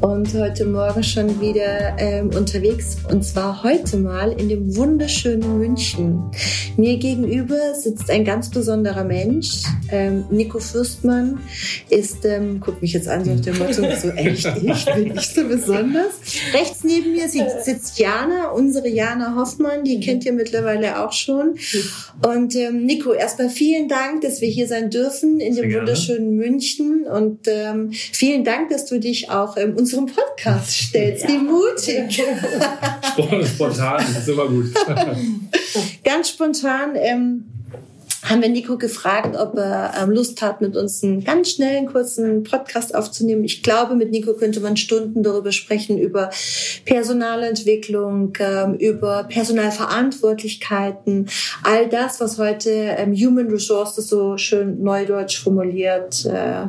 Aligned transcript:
und 0.00 0.34
heute 0.34 0.66
Morgen 0.66 1.02
schon 1.02 1.40
wieder 1.40 1.96
ähm, 1.98 2.30
unterwegs 2.36 2.98
und 3.10 3.24
zwar 3.24 3.62
heute 3.62 3.96
mal 3.96 4.32
in 4.32 4.48
dem 4.48 4.76
wunderschönen 4.76 5.58
München. 5.58 6.22
Mir 6.76 6.98
gegenüber 6.98 7.74
sitzt 7.74 8.10
ein 8.10 8.24
ganz 8.24 8.50
besonderer 8.50 9.04
Mensch. 9.04 9.62
Ähm, 9.90 10.24
Nico 10.30 10.58
Fürstmann 10.58 11.40
ist, 11.88 12.24
ähm, 12.24 12.60
guck 12.60 12.82
mich 12.82 12.92
jetzt 12.92 13.08
an, 13.08 13.24
so 13.24 13.32
auf 13.32 13.40
dem 13.40 13.58
Motto, 13.58 13.72
so 14.02 14.10
echt, 14.10 14.46
ich 14.62 14.84
bin 14.84 15.14
nicht 15.14 15.34
so 15.34 15.44
besonders. 15.44 16.12
Rechts 16.52 16.84
neben 16.84 17.12
mir 17.12 17.28
sitzt 17.28 17.98
Jana, 17.98 18.50
unsere 18.50 18.88
Jana 18.88 19.34
Hoffmann, 19.36 19.84
die 19.84 20.00
kennt 20.00 20.26
ihr 20.26 20.32
mittlerweile 20.32 21.04
auch 21.04 21.12
schon. 21.12 21.54
Und 22.26 22.54
ähm, 22.54 22.84
Nico, 22.84 23.12
erstmal 23.12 23.48
vielen 23.48 23.88
Dank, 23.88 24.20
dass 24.20 24.40
wir 24.40 24.48
hier 24.48 24.66
sein 24.66 24.90
dürfen 24.90 25.40
in 25.40 25.56
dem 25.56 25.72
wunderschönen 25.72 26.36
München 26.36 27.04
und 27.04 27.40
ähm, 27.46 27.92
vielen 27.92 28.44
Dank, 28.44 28.68
dass 28.68 28.84
du 28.86 29.00
dich 29.00 29.30
auch 29.30 29.56
ähm, 29.56 29.76
unserem 29.86 30.06
Podcast 30.06 30.72
stellst. 30.72 31.28
Wie 31.28 31.38
mutig. 31.38 32.20
Spontan, 33.54 33.98
das 33.98 34.18
ist 34.18 34.28
immer 34.28 34.48
gut. 34.48 34.66
Ganz 36.02 36.30
spontan. 36.30 36.96
Ähm, 36.96 37.44
haben 38.28 38.42
wir 38.42 38.48
Nico 38.48 38.76
gefragt, 38.76 39.36
ob 39.36 39.56
er 39.56 39.94
ähm, 40.02 40.10
Lust 40.10 40.42
hat, 40.42 40.60
mit 40.60 40.76
uns 40.76 41.04
einen 41.04 41.22
ganz 41.22 41.50
schnellen, 41.50 41.86
kurzen 41.86 42.42
Podcast 42.42 42.92
aufzunehmen. 42.94 43.44
Ich 43.44 43.62
glaube, 43.62 43.94
mit 43.94 44.10
Nico 44.10 44.34
könnte 44.34 44.60
man 44.60 44.76
Stunden 44.76 45.22
darüber 45.22 45.52
sprechen, 45.52 45.96
über 45.96 46.30
Personalentwicklung, 46.84 48.32
ähm, 48.40 48.74
über 48.74 49.24
Personalverantwortlichkeiten, 49.24 51.28
all 51.62 51.88
das, 51.88 52.20
was 52.20 52.38
heute 52.38 52.70
ähm, 52.70 53.14
Human 53.14 53.48
Resources 53.48 54.08
so 54.08 54.36
schön 54.36 54.82
neudeutsch 54.82 55.42
formuliert, 55.42 56.26
äh, 56.26 56.66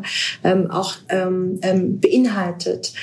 auch 0.70 0.96
beinhaltet. 1.08 2.94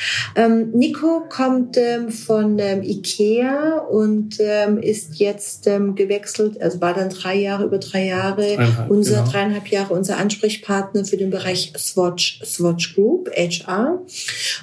Nico 0.73 1.25
kommt 1.29 1.79
von 2.27 2.59
IKEA 2.59 3.79
und 3.79 4.39
ist 4.39 5.17
jetzt 5.17 5.65
gewechselt, 5.65 6.61
also 6.61 6.81
war 6.81 6.95
dann 6.95 7.11
drei 7.11 7.37
Jahre, 7.37 7.65
über 7.65 7.79
drei 7.79 8.07
Jahre 8.07 8.44
Jahre, 8.53 8.87
unser 8.89 9.21
genau. 9.21 9.31
dreieinhalb 9.31 9.69
Jahre 9.69 9.95
unser 9.95 10.19
Ansprechpartner 10.19 11.05
für 11.05 11.17
den 11.17 11.31
Bereich 11.31 11.73
Swatch, 11.77 12.41
Swatch 12.45 12.95
Group, 12.95 13.31
HR. 13.37 14.03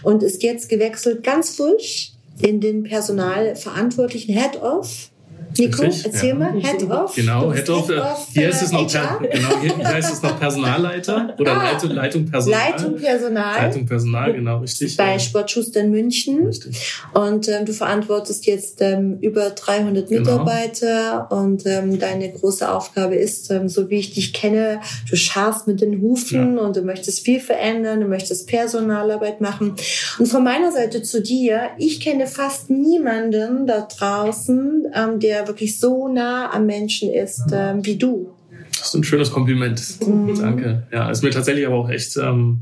Und 0.04 0.24
ist 0.24 0.44
jetzt 0.44 0.70
gewechselt 0.70 1.24
ganz 1.24 1.56
frisch 1.56 2.12
in 2.42 2.60
den 2.60 2.84
Personalverantwortlichen 2.84 4.34
Head 4.36 4.62
of 4.62 5.12
Nico, 5.58 5.82
Richtig, 5.82 6.06
erzähl 6.06 6.30
ja. 6.30 6.36
mal, 6.36 6.54
Head 6.54 6.84
of. 6.90 7.16
Genau, 7.16 7.54
Head 7.54 7.70
of. 7.70 7.90
Of 7.90 8.28
hier, 8.34 8.50
ist 8.50 8.62
es 8.62 8.72
noch 8.72 8.92
per, 8.92 9.20
genau 9.20 9.60
hier, 9.62 9.88
heißt 9.88 10.14
es 10.14 10.22
noch 10.22 10.40
Personalleiter 10.40 11.36
oder 11.40 11.54
ah, 11.54 11.72
Leitung, 11.72 11.92
Leitung 11.92 12.26
Personal. 12.30 12.60
Leitung 12.72 12.96
Personal. 12.98 13.62
Leitung 13.62 13.86
Personal, 13.86 14.34
genau, 14.34 14.58
richtig. 14.60 14.98
Bei 14.98 15.20
Sportschuster 15.20 15.82
in 15.82 15.92
München. 15.92 16.46
Richtig. 16.46 16.96
Und 17.14 17.48
ähm, 17.48 17.66
du 17.66 17.74
verantwortest 17.74 18.46
jetzt 18.46 18.82
ähm, 18.82 19.18
über 19.22 19.50
300 19.50 20.08
genau. 20.08 20.20
Mitarbeiter 20.22 21.28
genau. 21.30 21.42
und 21.42 21.66
ähm, 21.66 22.00
deine 22.00 22.32
große 22.32 22.72
Aufgabe 22.72 23.16
ist, 23.16 23.52
ähm, 23.52 23.70
so 23.70 23.90
wie 23.90 24.00
ich 24.00 24.14
dich 24.14 24.34
kenne, 24.34 24.82
du 25.10 25.16
scharst 25.16 25.68
mit 25.68 25.82
den 25.82 26.02
Hufen 26.02 26.58
ja. 26.58 26.64
und 26.64 26.76
du 26.76 26.82
möchtest 26.82 27.26
viel 27.26 27.40
verändern, 27.40 28.02
du 28.02 28.08
möchtest 28.08 28.48
Personalarbeit 28.48 29.42
machen. 29.42 29.76
Und 30.20 30.26
von 30.26 30.44
meiner 30.44 30.72
Seite 30.72 31.02
zu 31.02 31.22
dir, 31.22 31.70
ich 31.78 32.00
kenne 32.00 32.28
fast 32.28 32.70
niemanden 32.70 33.68
da 33.68 33.82
draußen, 33.82 34.88
ähm, 34.94 35.20
der 35.42 35.48
wirklich 35.48 35.80
so 35.80 36.08
nah 36.08 36.52
am 36.54 36.66
Menschen 36.66 37.12
ist 37.12 37.46
ähm, 37.52 37.86
wie 37.86 37.98
du. 37.98 38.32
Das 38.78 38.88
ist 38.88 38.94
ein 38.96 39.04
schönes 39.04 39.32
Kompliment. 39.32 39.82
Mhm. 40.06 40.40
Danke. 40.40 40.88
Ja, 40.92 41.10
ist 41.10 41.24
mir 41.24 41.32
tatsächlich 41.32 41.66
aber 41.66 41.76
auch 41.76 41.90
echt 41.90 42.18
ähm, 42.18 42.62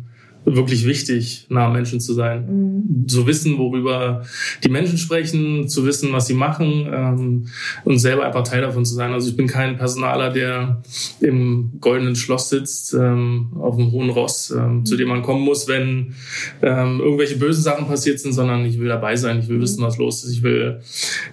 wirklich 0.56 0.86
wichtig, 0.86 1.46
nah 1.50 1.70
Menschen 1.70 2.00
zu 2.00 2.14
sein. 2.14 2.46
Mhm. 2.48 3.08
Zu 3.08 3.28
wissen, 3.28 3.58
worüber 3.58 4.24
die 4.64 4.70
Menschen 4.70 4.98
sprechen, 4.98 5.68
zu 5.68 5.86
wissen, 5.86 6.12
was 6.12 6.28
sie 6.28 6.34
machen 6.34 6.88
ähm, 6.92 7.48
und 7.86 8.00
selber 8.00 8.26
einfach 8.26 8.44
Teil 8.44 8.62
davon 8.62 8.86
zu 8.86 8.96
sein. 8.96 9.14
Also 9.14 9.30
ich 9.30 9.38
bin 9.38 9.48
kein 9.48 9.78
Personaler, 9.78 10.32
der 10.32 10.82
im 11.22 11.72
goldenen 11.80 12.16
Schloss 12.16 12.50
sitzt, 12.50 12.94
ähm, 12.94 13.52
auf 13.60 13.76
dem 13.76 13.92
hohen 13.92 14.10
Ross, 14.10 14.52
ähm, 14.52 14.86
zu 14.86 14.98
dem 14.98 15.10
man 15.10 15.22
kommen 15.22 15.42
muss, 15.42 15.68
wenn 15.68 16.16
ähm, 16.62 17.00
irgendwelche 17.00 17.38
bösen 17.38 17.64
Sachen 17.64 17.88
passiert 17.88 18.20
sind, 18.20 18.34
sondern 18.34 18.66
ich 18.66 18.80
will 18.80 18.88
dabei 18.88 19.16
sein, 19.16 19.40
ich 19.40 19.48
will 19.50 19.58
mhm. 19.58 19.62
wissen, 19.62 19.84
was 19.84 19.98
los 19.98 20.24
ist. 20.24 20.32
Ich 20.32 20.44
will 20.44 20.80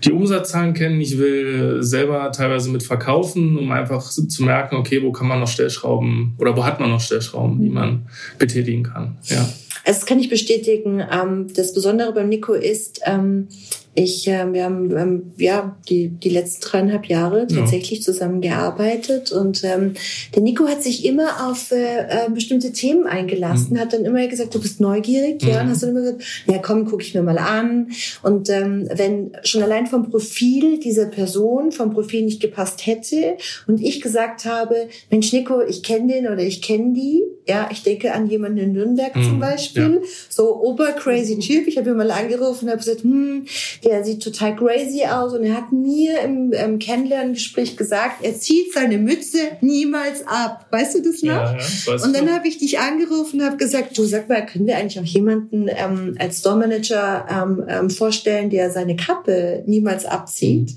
die 0.04 0.12
Umsatzzahlen 0.12 0.74
kennen, 0.74 1.00
ich 1.00 1.18
will 1.18 1.82
selber 1.82 2.30
teilweise 2.32 2.70
mit 2.70 2.82
verkaufen, 2.82 3.56
um 3.56 3.70
einfach 3.70 4.02
zu 4.02 4.44
merken, 4.44 4.76
okay, 4.76 5.02
wo 5.02 5.12
kann 5.12 5.28
man 5.28 5.40
noch 5.40 5.48
Stellschrauben 5.48 6.34
oder 6.38 6.56
wo 6.56 6.64
hat 6.64 6.80
man 6.80 6.90
noch 6.90 7.00
Stellschrauben, 7.00 7.60
die 7.60 7.70
man 7.70 8.06
betätigen 8.38 8.82
kann 8.82 9.05
Ja. 9.24 9.48
Das 9.84 10.04
kann 10.04 10.18
ich 10.18 10.28
bestätigen. 10.28 11.00
Ähm, 11.00 11.52
das 11.54 11.72
Besondere 11.72 12.12
beim 12.12 12.28
Nico 12.28 12.54
ist, 12.54 13.00
ähm, 13.04 13.48
ich, 13.96 14.28
äh, 14.28 14.52
wir 14.52 14.64
haben 14.64 14.96
ähm, 14.96 15.32
ja 15.38 15.76
die, 15.88 16.08
die 16.08 16.28
letzten 16.28 16.60
dreieinhalb 16.60 17.06
Jahre 17.06 17.46
tatsächlich 17.46 18.00
ja. 18.00 18.04
zusammengearbeitet 18.04 19.32
und 19.32 19.64
ähm, 19.64 19.94
der 20.34 20.42
Nico 20.42 20.68
hat 20.68 20.82
sich 20.82 21.04
immer 21.06 21.48
auf 21.48 21.72
äh, 21.72 22.00
äh, 22.26 22.30
bestimmte 22.30 22.72
Themen 22.72 23.06
eingelassen, 23.06 23.74
mhm. 23.74 23.80
hat 23.80 23.94
dann 23.94 24.04
immer 24.04 24.26
gesagt, 24.26 24.54
du 24.54 24.60
bist 24.60 24.80
neugierig, 24.80 25.42
mhm. 25.42 25.48
ja, 25.48 25.62
und 25.62 25.70
hast 25.70 25.82
dann 25.82 25.90
immer 25.90 26.00
gesagt, 26.00 26.44
ja 26.46 26.58
komm, 26.58 26.84
guck 26.84 27.02
ich 27.02 27.14
mir 27.14 27.22
mal 27.22 27.38
an. 27.38 27.90
Und 28.22 28.50
ähm, 28.50 28.86
wenn 28.94 29.32
schon 29.44 29.62
allein 29.62 29.86
vom 29.86 30.10
Profil 30.10 30.78
dieser 30.78 31.06
Person, 31.06 31.72
vom 31.72 31.94
Profil 31.94 32.22
nicht 32.24 32.40
gepasst 32.40 32.86
hätte 32.86 33.38
und 33.66 33.80
ich 33.80 34.02
gesagt 34.02 34.44
habe, 34.44 34.88
Mensch 35.10 35.32
Nico, 35.32 35.62
ich 35.62 35.82
kenne 35.82 36.12
den 36.12 36.26
oder 36.26 36.42
ich 36.42 36.60
kenne 36.60 36.92
die, 36.92 37.22
ja, 37.48 37.68
ich 37.72 37.82
denke 37.82 38.12
an 38.12 38.28
jemanden 38.28 38.58
in 38.58 38.72
Nürnberg 38.72 39.16
mhm. 39.16 39.22
zum 39.22 39.40
Beispiel, 39.40 40.00
ja. 40.02 40.08
so 40.28 40.62
obercrazy 40.62 41.38
Typ, 41.38 41.66
ich 41.66 41.78
habe 41.78 41.90
ihn 41.90 41.96
mal 41.96 42.10
angerufen 42.10 42.66
und 42.66 42.70
habe 42.70 42.78
gesagt, 42.78 43.02
hm, 43.02 43.46
der 43.86 44.04
sieht 44.04 44.22
total 44.22 44.56
crazy 44.56 45.04
aus 45.04 45.32
und 45.32 45.44
er 45.44 45.54
hat 45.54 45.70
mir 45.72 46.20
im, 46.20 46.52
im 46.52 46.78
Kennenlerngespräch 46.78 47.76
gesagt, 47.76 48.22
er 48.22 48.36
zieht 48.36 48.72
seine 48.72 48.98
Mütze 48.98 49.38
niemals 49.60 50.26
ab. 50.26 50.66
Weißt 50.70 50.96
du 50.96 51.02
das 51.02 51.22
noch? 51.22 51.34
Ja, 51.34 51.56
ja, 51.56 52.04
und 52.04 52.14
dann 52.14 52.32
habe 52.34 52.48
ich 52.48 52.58
dich 52.58 52.80
angerufen 52.80 53.40
und 53.40 53.46
habe 53.46 53.56
gesagt, 53.56 53.96
du 53.96 54.04
sag 54.04 54.28
mal, 54.28 54.44
können 54.44 54.66
wir 54.66 54.76
eigentlich 54.76 54.98
auch 54.98 55.04
jemanden 55.04 55.68
ähm, 55.68 56.16
als 56.18 56.40
Store-Manager 56.40 57.26
ähm, 57.30 57.64
ähm, 57.68 57.90
vorstellen, 57.90 58.50
der 58.50 58.70
seine 58.72 58.96
Kappe 58.96 59.62
niemals 59.66 60.04
abzieht? 60.04 60.74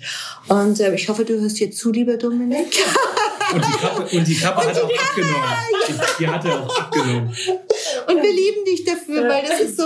Und 0.48 0.80
äh, 0.80 0.94
ich 0.94 1.10
hoffe, 1.10 1.26
du 1.26 1.40
hörst 1.40 1.58
hier 1.58 1.72
zu, 1.72 1.92
lieber 1.92 2.18
Dominik. 2.18 2.68
Und 3.52 3.66
die 3.66 3.78
Kappe, 3.80 4.16
und 4.16 4.28
die 4.28 4.36
Kappe 4.36 4.62
und 4.62 4.68
hat 4.68 4.76
die 4.76 4.82
auch 4.82 4.90
Kappe, 4.90 5.10
abgenommen. 5.10 5.50
Die, 5.88 5.94
die 6.20 6.28
hat 6.28 6.46
er 6.46 6.64
auch 6.64 6.80
abgenommen. 6.82 7.30
Und 8.08 8.16
wir 8.22 8.32
lieben 8.32 8.64
dich 8.68 8.84
dafür, 8.86 9.28
weil 9.28 9.42
das 9.42 9.62
ist 9.62 9.78
so, 9.78 9.86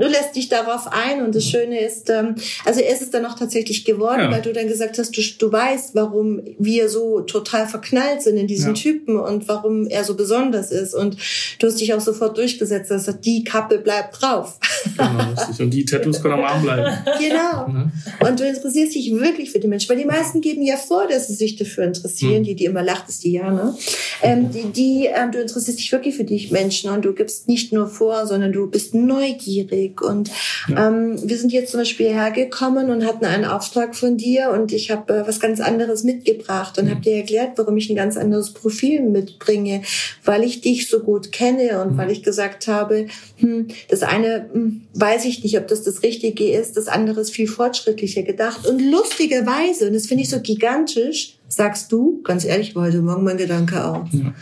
du 0.00 0.08
lässt 0.08 0.36
dich 0.36 0.48
darauf 0.48 0.86
ein 0.90 1.24
und 1.24 1.34
das 1.34 1.44
Schöne 1.44 1.80
ist, 1.80 2.10
ähm, 2.10 2.34
also 2.64 2.80
er 2.80 2.92
ist 2.92 3.02
es 3.02 3.10
dann 3.10 3.24
auch 3.26 3.38
tatsächlich 3.38 3.84
geworden, 3.84 4.20
ja. 4.20 4.30
weil 4.30 4.42
du 4.42 4.52
dann 4.52 4.68
gesagt 4.68 4.98
hast, 4.98 5.16
du, 5.16 5.22
du 5.38 5.52
weißt, 5.52 5.94
warum 5.94 6.40
wir 6.58 6.88
so 6.88 7.20
total 7.20 7.66
verknallt 7.66 8.22
sind 8.22 8.36
in 8.36 8.46
diesen 8.46 8.74
ja. 8.74 8.80
Typen 8.80 9.18
und 9.18 9.48
warum 9.48 9.86
er 9.86 10.04
so 10.04 10.14
besonders 10.14 10.70
ist 10.70 10.94
und 10.94 11.16
du 11.58 11.66
hast 11.66 11.80
dich 11.80 11.94
auch 11.94 12.00
sofort 12.00 12.36
durchgesetzt, 12.36 12.90
dass 12.90 13.06
die 13.20 13.44
Kappe 13.44 13.78
bleibt 13.78 14.20
drauf. 14.20 14.58
Genau, 14.96 15.34
und 15.58 15.70
die 15.70 15.84
Tattoos 15.84 16.20
können 16.22 16.34
am 16.34 16.44
Arm 16.44 16.62
bleiben. 16.62 16.96
Genau. 17.18 17.36
Ja. 17.36 17.90
Und 18.28 18.40
du 18.40 18.46
interessierst 18.46 18.94
dich 18.94 19.12
wirklich 19.12 19.50
für 19.50 19.58
die 19.58 19.68
Menschen, 19.68 19.88
weil 19.88 19.96
die 19.96 20.04
meisten 20.04 20.40
geben 20.40 20.62
ja 20.62 20.76
vor, 20.76 21.06
dass 21.08 21.28
sie 21.28 21.34
sich 21.34 21.56
dafür 21.56 21.84
interessieren, 21.84 22.38
hm. 22.38 22.44
die, 22.44 22.54
die 22.54 22.64
immer 22.64 22.82
lacht, 22.82 23.08
ist 23.08 23.24
die 23.24 23.32
Jana. 23.32 23.76
Ähm, 24.22 24.50
die, 24.50 24.64
die 24.72 25.06
ähm, 25.06 25.32
du 25.32 25.40
interessierst 25.40 25.78
dich 25.78 25.92
wirklich 25.92 26.16
für 26.16 26.24
die 26.24 26.48
Menschen 26.50 26.90
und 26.90 27.04
du 27.04 27.12
gibst 27.12 27.48
nicht 27.48 27.72
nur 27.72 27.86
vor, 27.86 28.26
sondern 28.26 28.52
du 28.52 28.68
bist 28.68 28.94
neugierig 28.94 29.85
Weg. 29.86 30.02
Und 30.02 30.30
ja. 30.68 30.88
ähm, 30.88 31.18
wir 31.22 31.38
sind 31.38 31.52
jetzt 31.52 31.70
zum 31.70 31.80
Beispiel 31.80 32.08
hergekommen 32.08 32.90
und 32.90 33.06
hatten 33.06 33.24
einen 33.24 33.44
Auftrag 33.44 33.94
von 33.94 34.16
dir 34.16 34.50
und 34.50 34.72
ich 34.72 34.90
habe 34.90 35.12
äh, 35.14 35.26
was 35.26 35.40
ganz 35.40 35.60
anderes 35.60 36.04
mitgebracht 36.04 36.78
und 36.78 36.86
mhm. 36.86 36.90
habe 36.90 37.00
dir 37.00 37.16
erklärt, 37.16 37.52
warum 37.56 37.76
ich 37.76 37.88
ein 37.90 37.96
ganz 37.96 38.16
anderes 38.16 38.52
Profil 38.52 39.02
mitbringe, 39.02 39.82
weil 40.24 40.42
ich 40.42 40.60
dich 40.60 40.88
so 40.88 41.00
gut 41.00 41.32
kenne 41.32 41.82
und 41.82 41.92
mhm. 41.92 41.98
weil 41.98 42.10
ich 42.10 42.22
gesagt 42.22 42.68
habe, 42.68 43.06
hm, 43.38 43.68
das 43.88 44.02
eine 44.02 44.48
hm, 44.52 44.82
weiß 44.94 45.24
ich 45.24 45.42
nicht, 45.42 45.56
ob 45.58 45.68
das 45.68 45.82
das 45.82 46.02
Richtige 46.02 46.50
ist, 46.50 46.76
das 46.76 46.88
andere 46.88 47.20
ist 47.20 47.30
viel 47.30 47.48
fortschrittlicher 47.48 48.22
gedacht 48.22 48.66
und 48.66 48.80
lustigerweise, 48.80 49.86
und 49.86 49.94
das 49.94 50.06
finde 50.06 50.24
ich 50.24 50.30
so 50.30 50.40
gigantisch, 50.40 51.38
sagst 51.48 51.92
du, 51.92 52.22
ganz 52.22 52.44
ehrlich, 52.44 52.74
war 52.74 52.86
heute 52.86 53.02
Morgen 53.02 53.24
mein 53.24 53.36
Gedanke 53.36 53.84
auch. 53.84 54.06
Ja. 54.12 54.34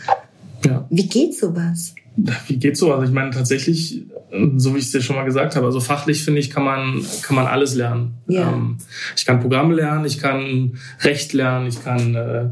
Ja. 0.65 0.87
Wie 0.89 1.07
geht 1.07 1.35
sowas? 1.35 1.93
wie 2.47 2.57
geht's 2.57 2.79
so? 2.79 2.91
Also 2.93 3.05
ich 3.05 3.11
meine 3.11 3.31
tatsächlich, 3.31 4.03
so 4.57 4.73
wie 4.73 4.79
ich 4.79 4.85
es 4.85 4.91
dir 4.91 5.01
schon 5.01 5.15
mal 5.15 5.23
gesagt 5.23 5.55
habe, 5.55 5.65
also 5.65 5.79
fachlich 5.79 6.23
finde 6.23 6.39
ich, 6.39 6.49
kann 6.49 6.63
man, 6.63 7.05
kann 7.21 7.35
man 7.35 7.45
alles 7.45 7.75
lernen. 7.75 8.15
Ja. 8.27 8.51
Ähm, 8.51 8.77
ich 9.15 9.25
kann 9.25 9.39
Programme 9.39 9.75
lernen, 9.75 10.05
ich 10.05 10.19
kann 10.19 10.77
Recht 11.01 11.33
lernen, 11.33 11.67
ich 11.67 11.83
kann, 11.83 12.15
äh, 12.15 12.49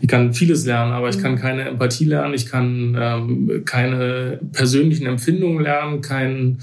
ich 0.00 0.08
kann 0.08 0.34
vieles 0.34 0.66
lernen, 0.66 0.92
aber 0.92 1.08
ich 1.08 1.18
kann 1.18 1.32
mhm. 1.32 1.38
keine 1.38 1.68
Empathie 1.68 2.04
lernen, 2.04 2.34
ich 2.34 2.46
kann 2.46 2.96
ähm, 2.98 3.62
keine 3.64 4.40
persönlichen 4.52 5.06
Empfindungen 5.06 5.62
lernen, 5.62 6.00
kein 6.00 6.58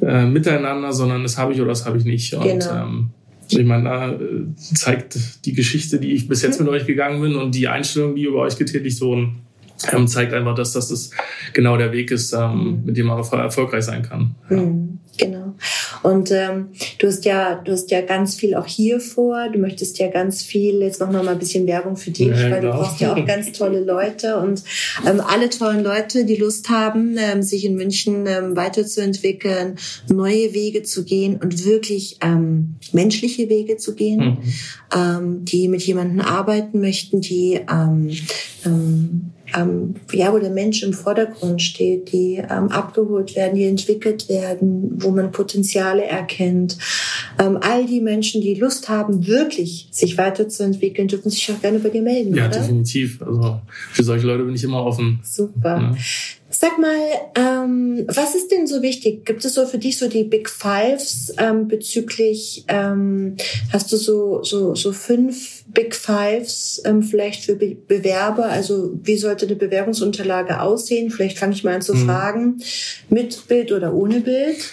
äh, 0.00 0.24
Miteinander, 0.24 0.92
sondern 0.92 1.22
das 1.22 1.36
habe 1.36 1.52
ich 1.52 1.60
oder 1.60 1.70
das 1.70 1.84
habe 1.84 1.98
ich 1.98 2.04
nicht. 2.04 2.32
Und 2.34 2.44
genau. 2.44 2.84
ähm, 2.84 3.10
ich 3.48 3.64
meine, 3.64 3.84
da 3.84 4.12
äh, 4.12 4.18
zeigt 4.56 5.44
die 5.46 5.52
Geschichte, 5.52 5.98
die 5.98 6.12
ich 6.12 6.28
bis 6.28 6.42
jetzt 6.42 6.60
mit 6.60 6.68
euch 6.68 6.86
gegangen 6.86 7.20
bin 7.20 7.36
und 7.36 7.54
die 7.54 7.68
Einstellung, 7.68 8.14
die 8.14 8.24
über 8.24 8.40
euch 8.40 8.56
getätigt 8.56 9.00
wurden, 9.00 9.45
ähm, 9.92 10.08
zeigt 10.08 10.32
einfach, 10.32 10.54
dass 10.54 10.72
das 10.72 10.90
ist 10.90 11.12
genau 11.52 11.76
der 11.76 11.92
Weg 11.92 12.10
ist, 12.10 12.32
ähm, 12.32 12.80
mhm. 12.80 12.82
mit 12.84 12.96
dem 12.96 13.06
man 13.06 13.18
erfolgreich 13.18 13.84
sein 13.84 14.02
kann. 14.02 14.34
Ja. 14.50 14.56
Mhm, 14.56 14.98
genau. 15.18 15.54
Und 16.02 16.30
ähm, 16.30 16.68
du 16.98 17.06
hast 17.06 17.24
ja, 17.24 17.56
du 17.56 17.72
hast 17.72 17.90
ja 17.90 18.00
ganz 18.00 18.34
viel 18.34 18.54
auch 18.54 18.66
hier 18.66 19.00
vor. 19.00 19.48
Du 19.52 19.58
möchtest 19.58 19.98
ja 19.98 20.08
ganz 20.08 20.42
viel. 20.42 20.80
Jetzt 20.80 21.00
machen 21.00 21.14
wir 21.14 21.22
mal 21.22 21.32
ein 21.32 21.38
bisschen 21.38 21.66
Werbung 21.66 21.96
für 21.96 22.10
dich, 22.10 22.28
ja, 22.28 22.50
weil 22.50 22.60
du 22.60 22.70
brauchst 22.70 23.00
ja 23.00 23.12
auch 23.12 23.26
ganz 23.26 23.52
tolle 23.52 23.80
Leute 23.80 24.38
und 24.38 24.62
ähm, 25.06 25.20
alle 25.20 25.50
tollen 25.50 25.82
Leute, 25.82 26.24
die 26.24 26.36
Lust 26.36 26.68
haben, 26.68 27.16
ähm, 27.18 27.42
sich 27.42 27.64
in 27.64 27.74
München 27.74 28.26
ähm, 28.26 28.56
weiterzuentwickeln, 28.56 29.76
neue 30.08 30.54
Wege 30.54 30.82
zu 30.82 31.04
gehen 31.04 31.36
und 31.36 31.64
wirklich 31.64 32.18
ähm, 32.22 32.76
menschliche 32.92 33.48
Wege 33.48 33.76
zu 33.76 33.94
gehen, 33.94 34.20
mhm. 34.20 34.38
ähm, 34.94 35.44
die 35.44 35.68
mit 35.68 35.82
jemandem 35.82 36.20
arbeiten 36.20 36.80
möchten, 36.80 37.20
die 37.20 37.60
ähm, 37.68 38.10
ähm, 38.64 39.32
ähm, 39.54 39.94
ja, 40.12 40.32
wo 40.32 40.38
der 40.38 40.50
Mensch 40.50 40.82
im 40.82 40.92
Vordergrund 40.92 41.62
steht, 41.62 42.12
die 42.12 42.36
ähm, 42.36 42.68
abgeholt 42.68 43.36
werden, 43.36 43.56
die 43.56 43.64
entwickelt 43.64 44.28
werden, 44.28 45.02
wo 45.02 45.10
man 45.10 45.32
Potenziale 45.32 46.04
erkennt. 46.04 46.78
Ähm, 47.38 47.58
all 47.60 47.86
die 47.86 48.00
Menschen, 48.00 48.40
die 48.40 48.54
Lust 48.54 48.88
haben, 48.88 49.26
wirklich 49.26 49.88
sich 49.90 50.18
weiterzuentwickeln, 50.18 51.08
dürfen 51.08 51.30
sich 51.30 51.50
auch 51.52 51.60
gerne 51.60 51.78
bei 51.78 51.90
dir 51.90 52.02
melden. 52.02 52.34
Ja, 52.34 52.46
oder? 52.46 52.58
definitiv. 52.58 53.22
Also 53.22 53.60
für 53.92 54.02
solche 54.02 54.26
Leute 54.26 54.44
bin 54.44 54.54
ich 54.54 54.64
immer 54.64 54.84
offen. 54.84 55.20
Super. 55.22 55.80
Ja. 55.80 55.96
Sag 56.66 56.78
mal, 56.80 56.96
ähm, 57.36 58.06
was 58.08 58.34
ist 58.34 58.50
denn 58.50 58.66
so 58.66 58.82
wichtig? 58.82 59.24
Gibt 59.24 59.44
es 59.44 59.54
so 59.54 59.66
für 59.66 59.78
dich 59.78 59.98
so 59.98 60.08
die 60.08 60.24
Big 60.24 60.50
Fives 60.50 61.32
ähm, 61.38 61.68
bezüglich, 61.68 62.64
ähm, 62.66 63.36
hast 63.72 63.92
du 63.92 63.96
so, 63.96 64.42
so, 64.42 64.74
so 64.74 64.92
fünf 64.92 65.64
Big 65.68 65.94
Fives 65.94 66.82
ähm, 66.84 67.04
vielleicht 67.04 67.44
für 67.44 67.54
Be 67.54 67.76
Bewerber? 67.76 68.46
Also 68.46 68.98
wie 69.04 69.16
sollte 69.16 69.46
eine 69.46 69.54
Bewerbungsunterlage 69.54 70.60
aussehen? 70.60 71.10
Vielleicht 71.10 71.38
fange 71.38 71.52
ich 71.52 71.62
mal 71.62 71.76
an 71.76 71.82
zu 71.82 71.94
mhm. 71.94 72.06
fragen, 72.06 72.62
mit 73.10 73.46
Bild 73.46 73.70
oder 73.70 73.94
ohne 73.94 74.20
Bild? 74.20 74.72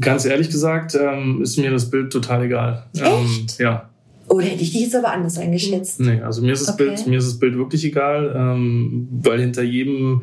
Ganz 0.00 0.24
ehrlich 0.24 0.50
gesagt 0.50 0.96
ähm, 0.96 1.42
ist 1.42 1.58
mir 1.58 1.70
das 1.70 1.90
Bild 1.90 2.12
total 2.12 2.44
egal. 2.44 2.86
Echt? 2.94 3.04
Ähm, 3.04 3.46
ja. 3.58 3.89
Oder 4.30 4.46
hätte 4.46 4.62
ich 4.62 4.70
dich 4.72 4.82
jetzt 4.82 4.94
aber 4.94 5.12
anders 5.12 5.38
eingeschätzt? 5.38 5.98
Nee, 5.98 6.20
also 6.20 6.40
mir 6.40 6.52
ist 6.52 6.62
das, 6.62 6.74
okay. 6.74 6.84
Bild, 6.84 7.06
mir 7.08 7.18
ist 7.18 7.26
das 7.26 7.40
Bild 7.40 7.56
wirklich 7.56 7.84
egal, 7.84 8.32
ähm, 8.36 9.08
weil 9.10 9.40
hinter 9.40 9.62
jedem 9.62 10.22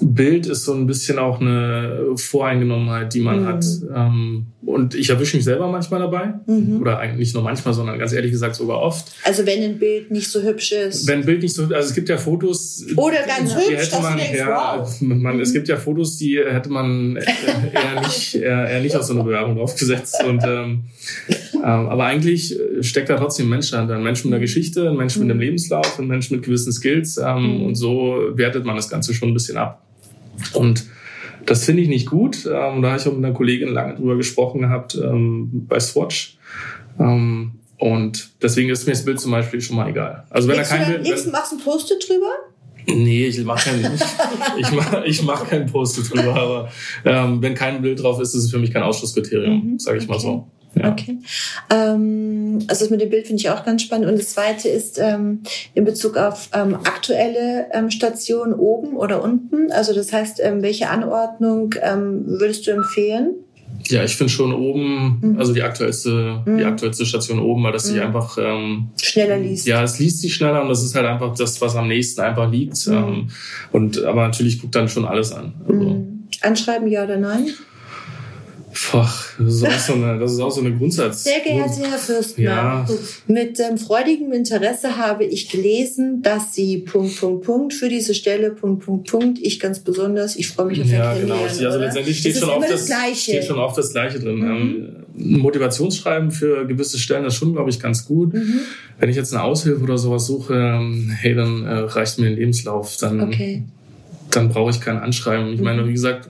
Bild 0.00 0.46
ist 0.46 0.64
so 0.64 0.74
ein 0.74 0.88
bisschen 0.88 1.20
auch 1.20 1.40
eine 1.40 2.14
Voreingenommenheit, 2.16 3.14
die 3.14 3.20
man 3.20 3.42
mhm. 3.42 3.46
hat. 3.46 3.64
Ähm, 3.94 4.46
und 4.66 4.94
ich 4.96 5.08
erwische 5.08 5.36
mich 5.36 5.44
selber 5.44 5.68
manchmal 5.68 6.00
dabei. 6.00 6.34
Mhm. 6.46 6.80
Oder 6.80 6.98
eigentlich 6.98 7.18
nicht 7.18 7.34
nur 7.34 7.44
manchmal, 7.44 7.74
sondern 7.74 7.98
ganz 7.98 8.12
ehrlich 8.12 8.32
gesagt 8.32 8.56
sogar 8.56 8.80
oft. 8.80 9.12
Also 9.22 9.46
wenn 9.46 9.62
ein 9.62 9.78
Bild 9.78 10.10
nicht 10.10 10.28
so 10.28 10.42
hübsch 10.42 10.72
ist. 10.72 11.06
Wenn 11.06 11.20
ein 11.20 11.24
Bild 11.24 11.42
nicht 11.42 11.54
so 11.54 11.62
hübsch 11.62 11.76
also 11.76 11.88
es 11.90 11.94
gibt 11.94 12.08
ja 12.08 12.18
Fotos. 12.18 12.84
Oder 12.96 13.22
ganz 13.24 13.54
die 13.54 13.72
hübsch, 13.72 13.92
hätte 13.92 14.02
man, 14.02 14.18
ja, 14.34 14.80
wow. 14.80 15.00
man, 15.00 15.36
mhm. 15.36 15.40
Es 15.40 15.52
gibt 15.52 15.68
ja 15.68 15.76
Fotos, 15.76 16.16
die 16.16 16.38
hätte 16.38 16.70
man 16.70 17.16
eher 17.16 18.00
nicht, 18.02 18.34
eher, 18.34 18.68
eher 18.68 18.80
nicht 18.80 18.96
auf 18.96 19.04
so 19.04 19.14
eine 19.14 19.22
Bewerbung 19.22 19.56
draufgesetzt. 19.56 20.22
Und 20.26 20.42
ähm, 20.44 20.84
ähm, 21.54 21.62
aber 21.62 22.04
eigentlich 22.04 22.58
steckt 22.80 23.08
da 23.10 23.16
trotzdem 23.16 23.27
ein 23.36 23.48
Mensch 23.48 23.70
dahinter. 23.70 23.96
Ein 23.96 24.02
Mensch 24.02 24.24
mit 24.24 24.32
einer 24.32 24.40
Geschichte, 24.40 24.88
ein 24.88 24.96
Mensch 24.96 25.16
mit 25.16 25.24
einem 25.24 25.36
mhm. 25.36 25.42
Lebenslauf, 25.42 25.98
ein 25.98 26.06
Mensch 26.06 26.30
mit 26.30 26.42
gewissen 26.42 26.72
Skills. 26.72 27.18
Ähm, 27.18 27.58
mhm. 27.58 27.66
Und 27.66 27.74
so 27.74 28.30
wertet 28.34 28.64
man 28.64 28.76
das 28.76 28.88
Ganze 28.88 29.14
schon 29.14 29.28
ein 29.28 29.34
bisschen 29.34 29.56
ab. 29.56 29.82
Und 30.54 30.86
das 31.46 31.64
finde 31.64 31.82
ich 31.82 31.88
nicht 31.88 32.06
gut. 32.06 32.46
Ähm, 32.46 32.82
da 32.82 32.90
habe 32.90 33.00
ich 33.00 33.06
auch 33.06 33.12
mit 33.14 33.24
einer 33.24 33.34
Kollegin 33.34 33.68
lange 33.68 33.94
drüber 33.94 34.16
gesprochen 34.16 34.60
gehabt 34.60 34.94
ähm, 34.96 35.66
bei 35.68 35.80
Swatch. 35.80 36.38
Ähm, 36.98 37.52
und 37.78 38.30
deswegen 38.42 38.70
ist 38.70 38.86
mir 38.86 38.92
das 38.92 39.04
Bild 39.04 39.20
zum 39.20 39.30
Beispiel 39.30 39.60
schon 39.60 39.76
mal 39.76 39.88
egal. 39.88 40.24
Also 40.30 40.48
wenn 40.48 40.56
legst 40.56 40.72
er 40.72 40.78
kein 40.78 40.92
Bild, 40.94 41.06
legst, 41.06 41.32
machst 41.32 41.52
du 41.52 41.56
ein 41.56 41.62
Post-it 41.62 42.08
drüber? 42.08 42.32
Nee, 42.86 43.26
ich 43.26 43.44
mache 43.44 43.70
kein, 43.70 43.80
ich 44.58 44.72
mach, 44.72 45.04
ich 45.04 45.22
mach 45.22 45.48
kein 45.48 45.66
Post-it 45.66 46.12
drüber, 46.12 46.34
aber 46.34 46.68
ähm, 47.04 47.40
wenn 47.42 47.54
kein 47.54 47.82
Bild 47.82 48.02
drauf 48.02 48.20
ist, 48.20 48.34
ist 48.34 48.44
es 48.44 48.50
für 48.50 48.58
mich 48.58 48.72
kein 48.72 48.82
Ausschlusskriterium, 48.82 49.72
mhm, 49.72 49.78
sage 49.78 49.98
ich 49.98 50.04
okay. 50.04 50.12
mal 50.12 50.18
so. 50.18 50.48
Ja. 50.74 50.92
Okay. 50.92 51.18
Ähm, 51.70 52.58
also 52.68 52.84
das 52.84 52.90
mit 52.90 53.00
dem 53.00 53.10
Bild 53.10 53.26
finde 53.26 53.40
ich 53.40 53.50
auch 53.50 53.64
ganz 53.64 53.82
spannend. 53.82 54.08
Und 54.08 54.18
das 54.18 54.30
zweite 54.30 54.68
ist 54.68 54.98
ähm, 54.98 55.42
in 55.74 55.84
Bezug 55.84 56.16
auf 56.16 56.50
ähm, 56.54 56.74
aktuelle 56.74 57.66
ähm, 57.72 57.90
Stationen 57.90 58.54
oben 58.54 58.96
oder 58.96 59.22
unten. 59.22 59.72
Also 59.72 59.94
das 59.94 60.12
heißt, 60.12 60.40
ähm, 60.42 60.62
welche 60.62 60.88
Anordnung 60.90 61.74
ähm, 61.82 62.24
würdest 62.26 62.66
du 62.66 62.70
empfehlen? 62.70 63.34
Ja, 63.86 64.04
ich 64.04 64.16
finde 64.16 64.32
schon 64.32 64.52
oben, 64.52 65.18
mhm. 65.20 65.38
also 65.38 65.54
die 65.54 65.62
aktuellste, 65.62 66.42
mhm. 66.44 66.58
die 66.58 66.64
aktuellste 66.64 67.06
Station 67.06 67.38
oben, 67.38 67.62
weil 67.62 67.72
das 67.72 67.84
sich 67.84 67.96
mhm. 67.96 68.02
einfach 68.02 68.36
ähm, 68.38 68.88
schneller 69.00 69.38
liest. 69.38 69.66
Ja, 69.66 69.82
es 69.82 69.98
liest 69.98 70.20
sich 70.20 70.34
schneller 70.34 70.62
und 70.62 70.68
das 70.68 70.82
ist 70.82 70.94
halt 70.94 71.06
einfach 71.06 71.34
das, 71.34 71.60
was 71.60 71.76
am 71.76 71.88
nächsten 71.88 72.20
einfach 72.20 72.50
liegt. 72.50 72.86
Mhm. 72.86 72.94
Ähm, 72.94 73.28
und 73.72 74.02
aber 74.04 74.26
natürlich 74.26 74.60
guckt 74.60 74.74
dann 74.74 74.88
schon 74.88 75.04
alles 75.04 75.32
an. 75.32 75.54
Also. 75.66 75.80
Mhm. 75.80 76.28
Anschreiben 76.40 76.88
ja 76.88 77.04
oder 77.04 77.16
nein? 77.16 77.48
Ach, 78.92 79.34
das 79.38 79.54
ist 79.54 79.64
auch 79.64 79.78
so 79.78 79.92
eine, 79.94 80.18
das 80.18 80.32
ist 80.32 80.40
auch 80.40 80.50
so 80.50 80.60
eine 80.60 80.76
Grundsatz. 80.76 81.24
Sehr 81.24 81.40
geehrter 81.40 81.90
Herr 81.90 81.98
Fürstner, 81.98 82.44
ja. 82.44 82.86
mit 83.26 83.58
ähm, 83.60 83.78
freudigem 83.78 84.32
Interesse 84.32 84.96
habe 84.96 85.24
ich 85.24 85.48
gelesen, 85.48 86.22
dass 86.22 86.54
Sie 86.54 86.78
Punkt, 86.78 87.18
Punkt, 87.18 87.44
Punkt 87.44 87.74
für 87.74 87.88
diese 87.88 88.14
Stelle, 88.14 88.50
Punkt, 88.50 88.84
Punkt, 88.84 89.10
Punkt, 89.10 89.38
ich 89.40 89.58
ganz 89.58 89.80
besonders, 89.80 90.36
ich 90.36 90.48
freue 90.48 90.66
mich 90.66 90.80
auf 90.82 90.86
Ja, 90.88 91.14
genau. 91.14 91.42
Also 91.42 91.66
oder? 91.66 91.78
letztendlich 91.78 92.18
steht 92.18 92.36
schon, 92.36 92.50
auf 92.50 92.66
das, 92.66 92.86
das 92.86 93.20
steht 93.20 93.44
schon 93.44 93.58
auf 93.58 93.74
das 93.74 93.92
Gleiche 93.92 94.20
drin. 94.20 94.36
Mhm. 94.36 94.46
Ähm, 95.16 95.40
Motivationsschreiben 95.40 96.30
für 96.30 96.66
gewisse 96.66 96.98
Stellen 96.98 97.24
ist 97.24 97.34
schon, 97.34 97.52
glaube 97.52 97.70
ich, 97.70 97.80
ganz 97.80 98.04
gut. 98.04 98.34
Mhm. 98.34 98.60
Wenn 98.98 99.08
ich 99.08 99.16
jetzt 99.16 99.32
eine 99.32 99.42
Aushilfe 99.42 99.82
oder 99.82 99.98
sowas 99.98 100.26
suche, 100.26 100.54
ähm, 100.54 101.10
hey, 101.10 101.34
dann 101.34 101.64
äh, 101.64 101.74
reicht 101.74 102.18
mir 102.18 102.26
ein 102.26 102.36
Lebenslauf. 102.36 102.96
Dann, 102.98 103.20
okay. 103.20 103.64
dann 104.30 104.48
brauche 104.48 104.70
ich 104.70 104.80
kein 104.80 104.98
Anschreiben. 104.98 105.52
Ich 105.52 105.60
meine, 105.60 105.82
mhm. 105.82 105.88
wie 105.88 105.92
gesagt, 105.92 106.28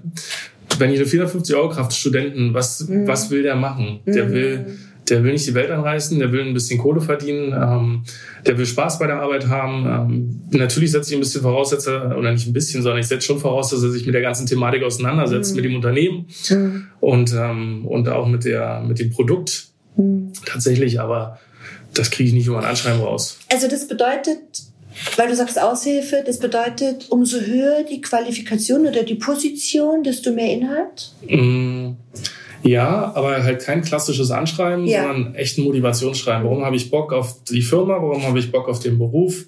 wenn 0.78 0.90
ich 0.90 0.98
eine 0.98 1.06
450 1.06 1.56
Euro 1.56 1.69
Kraft 1.70 1.92
Studenten, 1.92 2.54
was, 2.54 2.88
mhm. 2.88 3.06
was 3.06 3.30
will 3.30 3.42
der 3.42 3.56
machen? 3.56 4.00
Der 4.06 4.26
mhm. 4.26 4.32
will, 4.32 4.66
der 5.08 5.25
will 5.25 5.32
nicht 5.32 5.46
die 5.46 5.54
Welt 5.54 5.70
anreißen, 5.70 6.19
der 6.19 6.32
will 6.32 6.42
ein 6.42 6.54
bisschen 6.54 6.78
Kohle 6.78 7.00
verdienen, 7.00 7.52
ähm, 7.52 8.02
der 8.46 8.58
will 8.58 8.66
Spaß 8.66 8.98
bei 8.98 9.06
der 9.06 9.20
Arbeit 9.20 9.48
haben. 9.48 9.86
Ähm, 9.86 10.58
natürlich 10.58 10.92
setze 10.92 11.11
ich 11.11 11.16
ein 11.16 11.20
bisschen 11.20 11.42
voraus, 11.42 11.73
oder 11.87 12.32
nicht 12.32 12.47
ein 12.47 12.52
bisschen, 12.52 12.82
sondern 12.82 13.00
ich 13.00 13.06
setze 13.06 13.26
schon 13.26 13.38
voraus, 13.38 13.70
dass 13.70 13.82
er 13.82 13.90
sich 13.90 14.06
mit 14.06 14.14
der 14.14 14.23
ganzen 14.23 14.47
Thematik 14.47 14.82
auseinandersetzt, 14.82 15.52
mhm. 15.52 15.56
mit 15.56 15.64
dem 15.64 15.76
Unternehmen 15.76 16.26
mhm. 16.50 16.87
und, 17.00 17.32
ähm, 17.32 17.87
und 17.87 18.08
auch 18.08 18.26
mit, 18.26 18.44
der, 18.44 18.82
mit 18.87 18.99
dem 18.99 19.11
Produkt 19.11 19.68
mhm. 19.97 20.32
tatsächlich, 20.44 21.00
aber 21.00 21.38
das 21.94 22.11
kriege 22.11 22.28
ich 22.28 22.35
nicht 22.35 22.47
über 22.47 22.58
ein 22.58 22.64
Anschreiben 22.64 23.00
raus. 23.00 23.38
Also 23.52 23.68
das 23.68 23.88
bedeutet, 23.88 24.38
weil 25.17 25.28
du 25.28 25.37
sagst 25.37 25.59
Aushilfe, 25.61 26.23
das 26.25 26.38
bedeutet, 26.38 27.07
umso 27.11 27.40
höher 27.40 27.83
die 27.83 28.00
Qualifikation 28.00 28.87
oder 28.87 29.02
die 29.02 29.14
Position, 29.14 30.02
desto 30.02 30.33
mehr 30.33 30.52
Inhalt? 30.52 31.12
Mm. 31.26 31.93
Ja, 32.62 33.12
aber 33.14 33.42
halt 33.42 33.62
kein 33.62 33.82
klassisches 33.82 34.30
Anschreiben, 34.30 34.86
ja. 34.86 35.02
sondern 35.02 35.34
echt 35.34 35.58
ein 35.58 35.64
Motivationsschreiben. 35.64 36.44
Warum 36.44 36.64
habe 36.64 36.76
ich 36.76 36.90
Bock 36.90 37.12
auf 37.12 37.44
die 37.44 37.62
Firma? 37.62 37.94
Warum 37.94 38.26
habe 38.26 38.38
ich 38.38 38.50
Bock 38.50 38.68
auf 38.68 38.80
den 38.80 38.98
Beruf? 38.98 39.46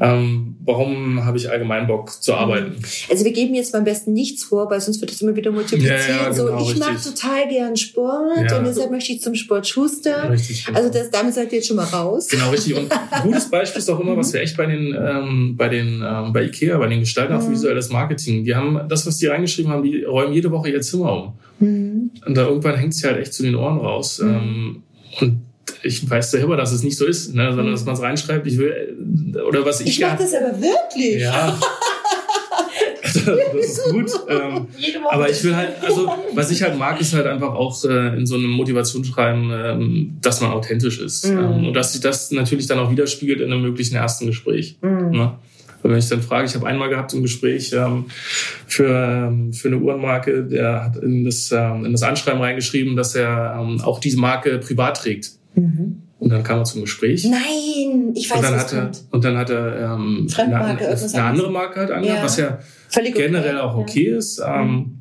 Ähm, 0.00 0.56
warum 0.64 1.24
habe 1.24 1.36
ich 1.36 1.50
allgemein 1.50 1.86
Bock 1.86 2.10
zu 2.10 2.34
arbeiten? 2.34 2.76
Also 3.08 3.24
wir 3.24 3.32
geben 3.32 3.54
jetzt 3.54 3.72
beim 3.72 3.84
besten 3.84 4.12
nichts 4.12 4.44
vor, 4.44 4.70
weil 4.70 4.80
sonst 4.80 5.00
wird 5.00 5.12
es 5.12 5.22
immer 5.22 5.36
wieder 5.36 5.52
multipliziert. 5.52 6.08
Ja, 6.08 6.24
ja, 6.24 6.30
genau, 6.30 6.64
so, 6.64 6.70
ich 6.70 6.78
mache 6.78 6.96
total 7.02 7.48
gern 7.48 7.76
Sport 7.76 8.52
und 8.52 8.66
deshalb 8.66 8.90
möchte 8.90 9.12
ich 9.12 9.20
zum 9.20 9.34
Sport 9.34 9.66
Schuster. 9.66 10.30
Richtig, 10.30 10.66
genau. 10.66 10.78
Also 10.78 10.90
das, 10.90 11.10
damit 11.10 11.34
seid 11.34 11.52
ihr 11.52 11.58
jetzt 11.58 11.68
schon 11.68 11.76
mal 11.76 11.84
raus. 11.84 12.28
Genau, 12.28 12.50
richtig. 12.50 12.76
Und 12.76 12.90
ein 12.92 13.22
gutes 13.22 13.48
Beispiel 13.50 13.80
ist 13.80 13.88
auch 13.90 14.00
immer, 14.00 14.16
was 14.16 14.32
wir 14.32 14.40
echt 14.40 14.56
bei 14.56 14.66
den, 14.66 14.94
ähm, 14.98 15.54
bei 15.56 15.68
den, 15.68 16.02
ähm, 16.04 16.32
bei 16.32 16.44
Ikea, 16.44 16.78
bei 16.78 16.88
den 16.88 17.00
Gestaltern 17.00 17.46
mhm. 17.46 17.52
visuelles 17.52 17.90
Marketing, 17.90 18.44
die 18.44 18.54
haben 18.54 18.88
das, 18.88 19.06
was 19.06 19.18
die 19.18 19.26
reingeschrieben 19.26 19.70
haben, 19.70 19.82
die 19.82 20.04
räumen 20.04 20.32
jede 20.32 20.50
Woche 20.50 20.70
ihr 20.70 20.80
Zimmer 20.80 21.12
um. 21.12 21.32
Mhm. 21.60 22.10
Und 22.26 22.36
da 22.36 22.46
irgendwann 22.46 22.76
hängt 22.76 22.94
es 22.94 23.04
halt 23.04 23.18
echt 23.18 23.32
zu 23.32 23.42
den 23.42 23.54
Ohren 23.54 23.78
raus. 23.78 24.20
Mhm. 24.20 24.28
Ähm, 24.28 24.82
und 25.20 25.42
ich 25.82 26.08
weiß 26.08 26.30
selber, 26.32 26.56
dass 26.56 26.72
es 26.72 26.82
nicht 26.82 26.96
so 26.96 27.06
ist, 27.06 27.34
ne, 27.34 27.48
sondern 27.48 27.68
mhm. 27.68 27.72
dass 27.72 27.84
man 27.84 27.94
es 27.94 28.02
reinschreibt, 28.02 28.46
ich 28.46 28.58
will, 28.58 29.34
oder 29.46 29.64
was 29.64 29.80
ich. 29.80 29.88
Ich 29.88 30.00
mache 30.00 30.18
das 30.18 30.34
aber 30.34 30.60
wirklich. 30.60 31.20
Ja. 31.20 31.58
das 33.02 33.16
ist 33.16 33.90
gut. 33.90 34.10
Ähm, 34.28 34.66
aber 35.08 35.28
ich 35.30 35.42
will 35.42 35.56
halt, 35.56 35.82
also 35.82 36.12
was 36.32 36.50
ich 36.50 36.62
halt 36.62 36.78
mag, 36.78 37.00
ist 37.00 37.14
halt 37.14 37.26
einfach 37.26 37.54
auch 37.54 37.84
äh, 37.84 38.16
in 38.16 38.26
so 38.26 38.36
einem 38.36 38.50
Motivationsschreiben, 38.50 39.50
ähm, 39.52 40.18
dass 40.20 40.40
man 40.40 40.52
authentisch 40.52 41.00
ist. 41.00 41.26
Mhm. 41.26 41.38
Ähm, 41.38 41.66
und 41.68 41.74
dass 41.74 41.92
sich 41.92 42.00
das 42.00 42.30
natürlich 42.30 42.66
dann 42.66 42.78
auch 42.78 42.90
widerspiegelt 42.90 43.40
in 43.40 43.52
einem 43.52 43.62
möglichen 43.62 43.96
ersten 43.96 44.26
Gespräch. 44.26 44.78
Mhm. 44.82 45.10
Ne? 45.10 45.32
Und 45.82 45.90
wenn 45.90 45.98
ich 45.98 46.08
dann 46.08 46.22
frage, 46.22 46.46
ich 46.46 46.54
habe 46.54 46.66
einmal 46.66 46.88
gehabt 46.88 47.14
im 47.14 47.22
Gespräch 47.22 47.72
ähm, 47.72 48.06
für, 48.66 48.88
ähm, 48.88 49.52
für 49.52 49.68
eine 49.68 49.78
Uhrenmarke, 49.78 50.44
der 50.44 50.84
hat 50.84 50.96
in 50.96 51.24
das, 51.24 51.50
ähm, 51.52 51.84
in 51.84 51.92
das 51.92 52.02
Anschreiben 52.02 52.40
reingeschrieben, 52.40 52.96
dass 52.96 53.14
er 53.14 53.58
ähm, 53.60 53.80
auch 53.80 53.98
diese 53.98 54.18
Marke 54.18 54.58
privat 54.58 54.98
trägt. 54.98 55.32
Mhm. 55.54 56.02
Und 56.18 56.30
dann 56.30 56.42
kam 56.42 56.58
er 56.58 56.64
zum 56.64 56.82
Gespräch. 56.82 57.24
Nein, 57.24 58.12
ich 58.14 58.30
weiß 58.30 58.36
und 58.36 58.44
dann 58.44 58.54
was 58.54 58.62
hat 58.64 58.72
er, 58.74 58.82
kommt. 58.82 59.04
Und 59.10 59.24
dann 59.24 59.38
hat 59.38 59.48
er 59.50 59.94
ähm, 59.94 60.28
Fremdmarke, 60.28 60.86
eine, 60.86 61.00
eine 61.00 61.22
andere. 61.22 61.50
Marke 61.50 61.80
halt 61.80 61.90
angehört, 61.90 62.18
Ja. 62.18 62.24
was 62.24 62.36
ja 62.36 62.58
Völlig 62.90 63.14
okay. 63.14 63.26
generell 63.26 63.58
auch 63.58 63.74
okay 63.76 64.16
ist. 64.16 64.42
Ähm, 64.46 64.98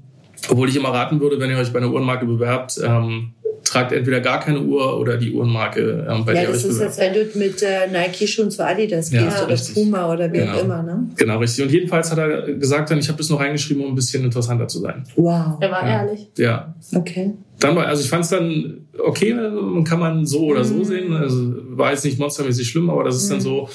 obwohl 0.48 0.70
ich 0.70 0.76
immer 0.78 0.90
raten 0.90 1.20
würde, 1.20 1.40
wenn 1.40 1.50
ihr 1.50 1.58
euch 1.58 1.74
bei 1.74 1.80
einer 1.80 1.92
Uhrenmarke 1.92 2.26
bewerbt, 2.26 2.80
ähm, 2.82 3.34
tragt 3.70 3.92
entweder 3.92 4.20
gar 4.20 4.40
keine 4.40 4.62
Uhr 4.62 5.00
oder 5.00 5.18
die 5.18 5.32
Uhrenmarke, 5.32 6.08
ähm, 6.10 6.26
bei 6.26 6.34
Ja, 6.34 6.40
der 6.42 6.50
ihr 6.50 6.54
das 6.54 6.64
ist, 6.66 6.74
bewerbt. 6.80 6.90
als 6.90 6.98
wenn 7.00 7.14
du 7.14 7.38
mit 7.40 7.62
äh, 7.62 7.88
Nike-Schuhen 7.92 8.50
zu 8.50 8.66
Adidas 8.66 9.12
Ja, 9.12 9.24
gehst 9.24 9.44
oder 9.44 9.50
richtig. 9.54 9.76
Puma 9.76 10.12
oder 10.12 10.32
wie 10.34 10.38
Genau. 10.40 10.54
auch 10.58 10.64
immer. 10.64 10.84
Ne? 10.84 11.08
Genau, 11.16 11.38
richtig. 11.40 11.64
Und 11.66 11.72
jedenfalls 11.72 12.12
hat 12.12 12.18
er 12.18 12.42
gesagt, 12.54 12.90
dann, 12.90 12.98
ich 13.00 13.08
habe 13.08 13.18
das 13.18 13.30
noch 13.30 13.40
reingeschrieben, 13.40 13.84
um 13.84 13.92
ein 13.92 13.96
bisschen 13.96 14.24
interessanter 14.24 14.68
zu 14.68 14.80
sein. 14.80 15.04
Wow. 15.16 15.58
Er 15.60 15.72
war 15.72 15.88
Ja. 15.88 16.04
ehrlich. 16.06 16.28
Ja. 16.38 16.74
Okay. 16.96 17.34
Dann 17.60 17.76
war, 17.76 17.86
also 17.88 18.02
ich 18.04 18.10
fand 18.10 18.24
es 18.24 18.30
dann 18.32 18.88
okay, 18.98 19.34
also 19.34 19.84
kann 19.84 20.00
man 20.00 20.26
so 20.26 20.46
oder 20.46 20.64
so 20.64 20.84
sehen. 20.84 21.14
Also 21.14 21.54
war 21.70 21.92
jetzt 21.92 22.06
nicht 22.06 22.18
monstermäßig 22.20 22.68
schlimm, 22.68 22.90
aber 22.90 23.04
das 23.04 23.18
ist 23.18 23.30
dann 23.32 23.40
so 23.42 23.70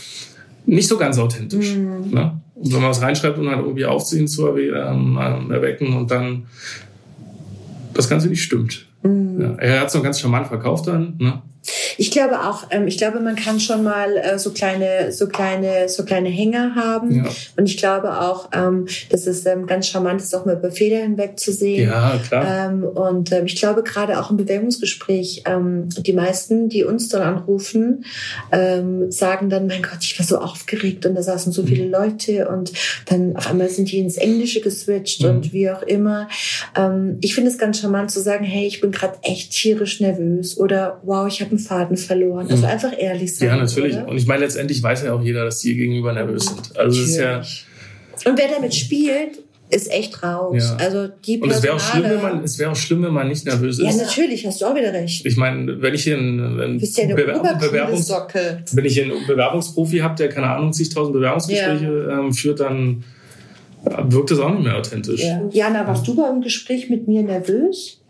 nicht 0.67 0.89
so 0.89 0.97
ganz 0.97 1.19
authentisch. 1.19 1.75
Ne? 1.77 2.41
Und 2.55 2.73
wenn 2.73 2.81
man 2.81 2.91
was 2.91 3.03
reinschreibt 3.03 3.39
und 3.39 3.49
halt 3.49 3.61
irgendwie 3.61 3.85
Aufziehen 3.85 4.27
zu 4.27 4.47
erwe 4.47 4.63
ähm, 4.69 5.19
ähm, 5.21 5.51
erwecken 5.51 5.95
und 5.95 6.11
dann 6.11 6.47
das 7.93 8.09
Ganze 8.09 8.29
nicht 8.29 8.43
stimmt. 8.43 8.87
Ja, 9.05 9.55
er 9.57 9.81
hat 9.81 9.89
es 9.89 9.95
noch 9.95 10.03
ganz 10.03 10.21
charmant 10.21 10.47
verkauft 10.47 10.87
dann. 10.87 11.17
Ne? 11.19 11.43
Ich 11.99 12.11
glaube 12.11 12.41
auch, 12.41 12.65
ähm, 12.71 12.87
ich 12.87 12.99
glaube, 12.99 13.21
man 13.21 13.37
kann 13.37 13.61
schon 13.61 13.83
mal 13.85 14.17
äh, 14.17 14.39
so 14.39 14.51
kleine, 14.51 15.13
so 15.13 15.29
kleine, 15.29 15.89
so 15.89 16.05
kleine 16.05 16.29
Hänger 16.29 16.75
haben. 16.75 17.15
Ja. 17.25 17.25
Und 17.57 17.67
ich 17.69 17.77
glaube 17.77 18.21
auch, 18.21 18.49
ähm, 18.53 18.87
dass 19.11 19.27
es 19.27 19.45
ähm, 19.47 19.67
ganz 19.67 19.89
charmant 19.89 20.21
ist, 20.21 20.35
auch 20.35 20.45
mal 20.45 20.57
über 20.57 20.71
Fehler 20.71 20.99
hinweg 21.03 21.39
zu 21.39 21.53
sehen. 21.53 21.89
Ja, 21.89 22.19
klar. 22.27 22.71
Ähm, 22.71 22.85
und 22.85 23.33
ähm, 23.33 23.47
ich 23.47 23.57
glaube 23.57 23.83
gerade 23.83 24.21
auch 24.21 24.31
im 24.31 24.37
Bewerbungsgespräch, 24.37 25.43
ähm, 25.47 25.89
die 25.91 26.13
meisten, 26.13 26.69
die 26.69 26.85
uns 26.85 27.09
dann 27.09 27.23
anrufen, 27.23 28.05
ähm, 28.53 29.11
sagen 29.11 29.51
dann, 29.51 29.67
mein 29.67 29.83
Gott, 29.83 29.99
ich 30.03 30.19
war 30.19 30.27
so 30.27 30.39
aufgeregt 30.39 31.07
und 31.07 31.15
da 31.15 31.23
saßen 31.23 31.53
so 31.53 31.63
viele 31.65 31.87
Leute 31.89 32.49
und 32.49 32.73
dann 33.07 33.37
auf 33.37 33.49
einmal 33.51 33.69
sind 33.69 33.91
die 33.91 33.99
ins 33.99 34.17
Englische 34.17 34.61
geswitcht 34.61 35.23
Mhm. 35.23 35.29
und 35.29 35.53
wie 35.53 35.71
auch 35.71 35.83
immer. 35.83 36.29
Ähm, 36.77 37.19
ich 37.21 37.35
finde 37.35 37.51
es 37.51 37.59
ganz 37.59 37.81
charmant 37.81 38.11
zu 38.11 38.21
sagen, 38.21 38.45
hey, 38.45 38.67
ich 38.67 38.81
bin 38.81 38.91
gerade 38.91 39.19
echt 39.23 39.53
tierisch 39.53 40.01
nervös 40.01 40.57
oder 40.59 41.01
wow, 41.05 41.27
ich 41.27 41.41
habe 41.41 41.51
einen 41.51 41.59
Faden 41.85 41.97
verloren. 41.97 42.47
Also 42.51 42.65
Mhm. 42.65 42.73
einfach 42.73 42.93
ehrlich 42.99 43.37
sein. 43.37 43.49
Ja, 43.49 43.57
natürlich. 43.57 43.95
Oder? 43.97 44.09
Und 44.09 44.17
ich 44.17 44.27
meine, 44.27 44.45
letztendlich 44.45 44.83
weiß 44.83 45.05
ja 45.05 45.13
auch 45.15 45.23
jeder, 45.23 45.45
dass 45.45 45.61
die 45.61 45.75
gegenüber 45.77 46.13
nervös 46.13 46.47
sind. 46.47 46.77
Also 46.79 47.01
es 47.03 47.11
ist 47.11 47.17
ja. 47.19 47.39
Und 48.31 48.39
wer 48.39 48.49
damit 48.49 48.75
spielt, 48.75 49.39
ist 49.71 49.91
echt 49.91 50.23
raus. 50.23 50.63
Ja. 50.63 50.77
Also 50.77 51.09
die 51.27 51.41
und 51.41 51.51
es 51.51 51.63
wäre 51.63 51.75
auch 51.75 51.81
schlimm, 51.81 52.03
Personale- 52.05 52.23
wenn 52.31 52.37
man, 52.37 52.45
es 52.45 52.59
wäre 52.59 52.71
auch 52.71 52.77
schlimm, 52.77 53.03
wenn 53.03 53.13
man 53.13 53.29
nicht 53.29 53.45
nervös 53.45 53.79
Ja, 53.79 53.89
ist. 53.91 53.97
natürlich, 53.97 54.47
hast 54.47 54.61
du 54.61 54.67
auch 54.67 54.75
wieder 54.75 54.93
recht. 54.93 55.27
Ich 55.27 55.37
meine, 55.37 55.81
wenn 55.83 55.95
ich 55.95 56.05
hier 56.05 56.17
einen, 56.17 56.61
einen 56.61 56.79
ja 56.79 57.03
eine 57.05 57.15
Bewer 57.15 57.57
Bewerbungs 57.59 58.11
wenn 58.73 58.85
ich 58.85 59.03
einen 59.03 59.27
Bewerbungsprofi 59.27 59.99
habe, 59.99 60.15
der 60.17 60.29
keine 60.29 60.49
Ahnung 60.49 60.73
zigtausend 60.73 61.15
Bewerbungsgespräche 61.15 62.09
ähm, 62.11 62.33
führt, 62.33 62.61
dann 62.61 63.03
wirkt 64.09 64.31
das 64.31 64.39
auch 64.39 64.51
nicht 64.51 64.63
mehr 64.65 64.77
authentisch. 64.79 65.23
Ja. 65.25 65.43
Jana, 65.51 65.87
warst 65.87 66.07
du 66.07 66.15
beim 66.15 66.41
Gespräch 66.41 66.89
mit 66.89 67.07
mir 67.09 67.23
nervös? 67.23 68.01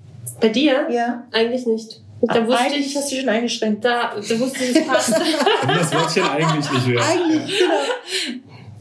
Bei 0.41 0.49
dir? 0.49 0.89
Ja. 0.93 1.25
Eigentlich 1.33 1.67
nicht. 1.67 2.01
Da 2.27 2.47
wusste 2.47 2.65
Eigentlich 2.65 2.87
ich, 2.87 2.97
hast 2.97 3.13
du 3.13 3.17
schon 3.17 3.29
eingeschränkt. 3.29 3.85
da, 3.85 4.15
da 4.17 4.41
wusste 4.41 4.65
ich, 4.65 4.77
es 4.77 4.87
passt. 4.87 5.15
Und 5.17 5.69
das 5.69 5.93
Wörtchen 5.93 6.23
eigentlich 6.29 6.71
nicht 6.71 6.87
mehr. 6.87 7.05
Eigentlich, 7.05 7.59
genau. 7.59 7.75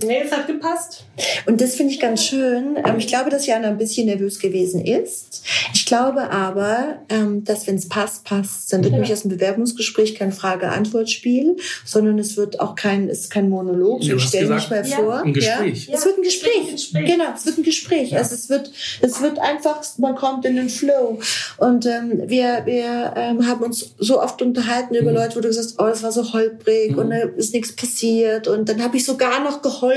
Nee, 0.04 0.22
es 0.26 0.32
hat 0.32 0.48
gepasst. 0.48 1.06
Und 1.46 1.62
das 1.62 1.76
finde 1.76 1.94
ich 1.94 2.00
ganz 2.00 2.24
schön. 2.24 2.78
Ähm, 2.78 2.96
ich 2.98 3.08
glaube, 3.08 3.30
dass 3.30 3.46
Jana 3.46 3.68
ein 3.70 3.78
bisschen 3.78 4.06
nervös 4.08 4.40
gewesen 4.40 4.84
ist. 4.86 5.44
Ich 5.74 5.86
glaube 5.86 6.30
aber, 6.32 7.00
ähm, 7.10 7.44
dass 7.44 7.68
wenn 7.68 7.76
es 7.76 7.88
passt, 7.90 8.24
passt. 8.26 8.72
Dann 8.74 8.82
wird 8.84 8.92
Ja. 8.92 8.98
nämlich 8.98 9.14
aus 9.14 9.22
dem 9.22 9.30
Bewerbungsgespräch 9.32 10.16
kein 10.16 10.32
Frage-Antwort-Spiel, 10.32 11.58
sondern 11.86 12.20
es 12.20 12.38
wird 12.38 12.60
auch 12.60 12.76
kein, 12.76 13.10
es 13.10 13.22
ist 13.22 13.30
kein 13.32 13.50
Monolog. 13.50 14.02
Du 14.02 14.08
ich 14.08 14.14
hast 14.14 14.30
stell 14.30 14.48
mich 14.48 14.68
gesagt, 14.70 14.70
mal 14.70 14.88
ja, 14.90 14.96
vor. 14.98 15.22
ein 15.24 15.34
Gespräch. 15.34 15.88
Ja? 15.88 15.96
Es 15.96 16.06
wird 16.06 16.18
ein 16.18 16.24
Gespräch. 16.24 16.72
Gespräch. 16.72 17.06
Genau, 17.06 17.26
es 17.36 17.46
wird 17.46 17.58
ein 17.58 17.64
Gespräch. 17.64 18.12
Ja. 18.12 18.20
Also 18.20 18.36
es 18.36 18.50
wird, 18.50 18.72
es 19.02 19.22
wird 19.22 19.40
einfach, 19.40 19.82
man 19.98 20.16
kommt 20.16 20.46
in 20.46 20.56
den 20.56 20.70
Flow. 20.70 21.20
Und 21.58 21.86
ähm, 21.86 22.24
wir, 22.28 22.62
wir 22.66 23.14
ähm, 23.16 23.48
haben 23.48 23.62
uns 23.64 23.94
so 24.00 24.22
oft 24.22 24.42
unterhalten 24.42 24.96
über 24.96 25.12
Mhm. 25.12 25.18
Leute, 25.18 25.36
wo 25.36 25.42
du 25.42 25.48
gesagt 25.48 25.68
hast, 25.68 25.80
oh, 25.80 25.86
das 25.88 26.02
war 26.04 26.12
so 26.12 26.34
holprig 26.34 26.92
Mhm. 26.92 26.98
und 26.98 27.10
da 27.12 27.18
ist 27.38 27.54
nichts 27.54 27.76
passiert. 27.76 28.48
Und 28.48 28.70
dann 28.70 28.82
habe 28.84 28.98
ich 28.98 29.06
sogar 29.06 29.44
noch 29.44 29.62
geholfen 29.62 29.93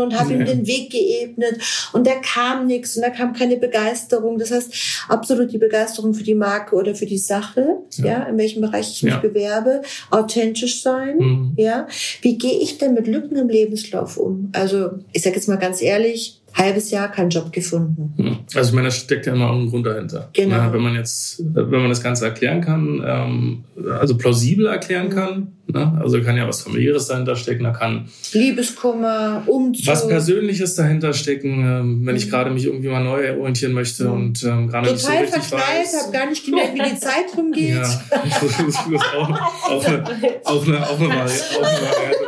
und 0.00 0.18
habe 0.18 0.32
ihm 0.32 0.40
Ja. 0.40 0.46
den 0.46 0.66
Weg 0.66 0.90
geebnet. 0.90 1.58
Und 1.92 2.06
da 2.06 2.12
kam 2.16 2.66
nichts 2.66 2.96
und 2.96 3.02
da 3.02 3.10
kam 3.10 3.32
keine 3.32 3.56
Begeisterung. 3.56 4.38
Das 4.38 4.50
heißt, 4.50 4.72
absolut 5.08 5.52
die 5.52 5.58
Begeisterung 5.58 6.14
für 6.14 6.24
die 6.24 6.34
Marke 6.34 6.76
oder 6.76 6.94
für 6.94 7.06
die 7.06 7.18
Sache, 7.18 7.66
ja, 7.96 8.04
Ja. 8.06 8.22
in 8.24 8.38
welchem 8.38 8.60
Bereich 8.62 8.90
ich 8.92 9.02
mich 9.02 9.12
Ja. 9.14 9.20
bewerbe, 9.20 9.82
authentisch 10.10 10.82
sein. 10.82 11.16
Mhm. 11.18 11.52
Ja, 11.56 11.86
wie 12.22 12.38
gehe 12.38 12.58
ich 12.60 12.78
denn 12.78 12.94
mit 12.94 13.06
Lücken 13.06 13.36
im 13.36 13.48
Lebenslauf 13.48 14.16
um? 14.16 14.50
Also, 14.52 14.90
ich 15.12 15.22
sage 15.22 15.36
jetzt 15.36 15.48
mal 15.48 15.56
ganz 15.56 15.82
ehrlich, 15.82 16.38
halbes 16.54 16.90
Jahr 16.90 17.10
keinen 17.10 17.30
Job 17.30 17.50
gefunden. 17.50 18.12
Mhm. 18.16 18.36
Also 18.54 18.68
ich 18.68 18.74
meine, 18.74 18.88
da 18.88 18.92
steckt 18.92 19.24
ja 19.24 19.32
immer 19.32 19.50
auch 19.50 19.56
ein 19.58 19.70
Grund 19.70 19.86
dahinter. 19.86 20.28
Genau. 20.34 20.56
Na, 20.56 20.72
wenn 20.72 20.82
man 20.82 20.94
jetzt, 20.94 21.42
wenn 21.54 21.70
man 21.70 21.88
das 21.88 22.02
Ganze 22.02 22.26
erklären 22.26 22.60
kann, 22.60 23.02
ähm, 23.06 23.64
also 23.98 24.18
plausibel 24.18 24.66
erklären 24.66 25.08
kann, 25.08 25.52
ne? 25.72 25.98
also 26.00 26.20
kann 26.22 26.36
ja 26.36 26.46
was 26.46 26.62
familiäres 26.62 27.06
dahinter 27.08 27.36
stecken, 27.36 27.64
da 27.64 27.70
kann 27.70 28.08
Liebeskummer, 28.32 29.42
Umzug. 29.46 29.86
was 29.86 30.06
Persönliches 30.08 30.74
dahinter 30.74 31.12
stecken, 31.12 31.64
ähm, 31.64 32.00
wenn 32.06 32.16
ich 32.16 32.26
Mhm. 32.26 32.30
gerade 32.30 32.50
mich 32.50 32.64
irgendwie 32.66 32.88
mal 32.88 33.02
neu 33.02 33.36
orientieren 33.38 33.72
möchte 33.72 34.04
Mhm. 34.04 34.12
und 34.12 34.42
ähm, 34.44 34.68
gerade 34.68 34.90
nicht 34.90 35.00
so 35.00 35.08
Total 35.08 35.22
richtig 35.24 35.42
verknallt, 35.42 35.88
habe 36.02 36.12
gar 36.12 36.26
nicht 36.28 36.44
gemerkt, 36.44 36.74
wie 36.74 36.82
die 36.90 36.98
Zeit 37.00 37.24
rumgeht. 37.36 37.70
Ja, 37.70 38.00
das 38.10 38.42
ist 38.68 38.78
auch, 39.16 39.30
auch, 39.70 39.84
eine, 39.86 40.04
auch, 40.44 40.66
eine, 40.66 40.86
auch, 40.86 41.00
eine, 41.00 41.08
Vari 41.08 41.30
auch 41.58 41.62
eine 41.62 41.88
Variante. 41.88 42.26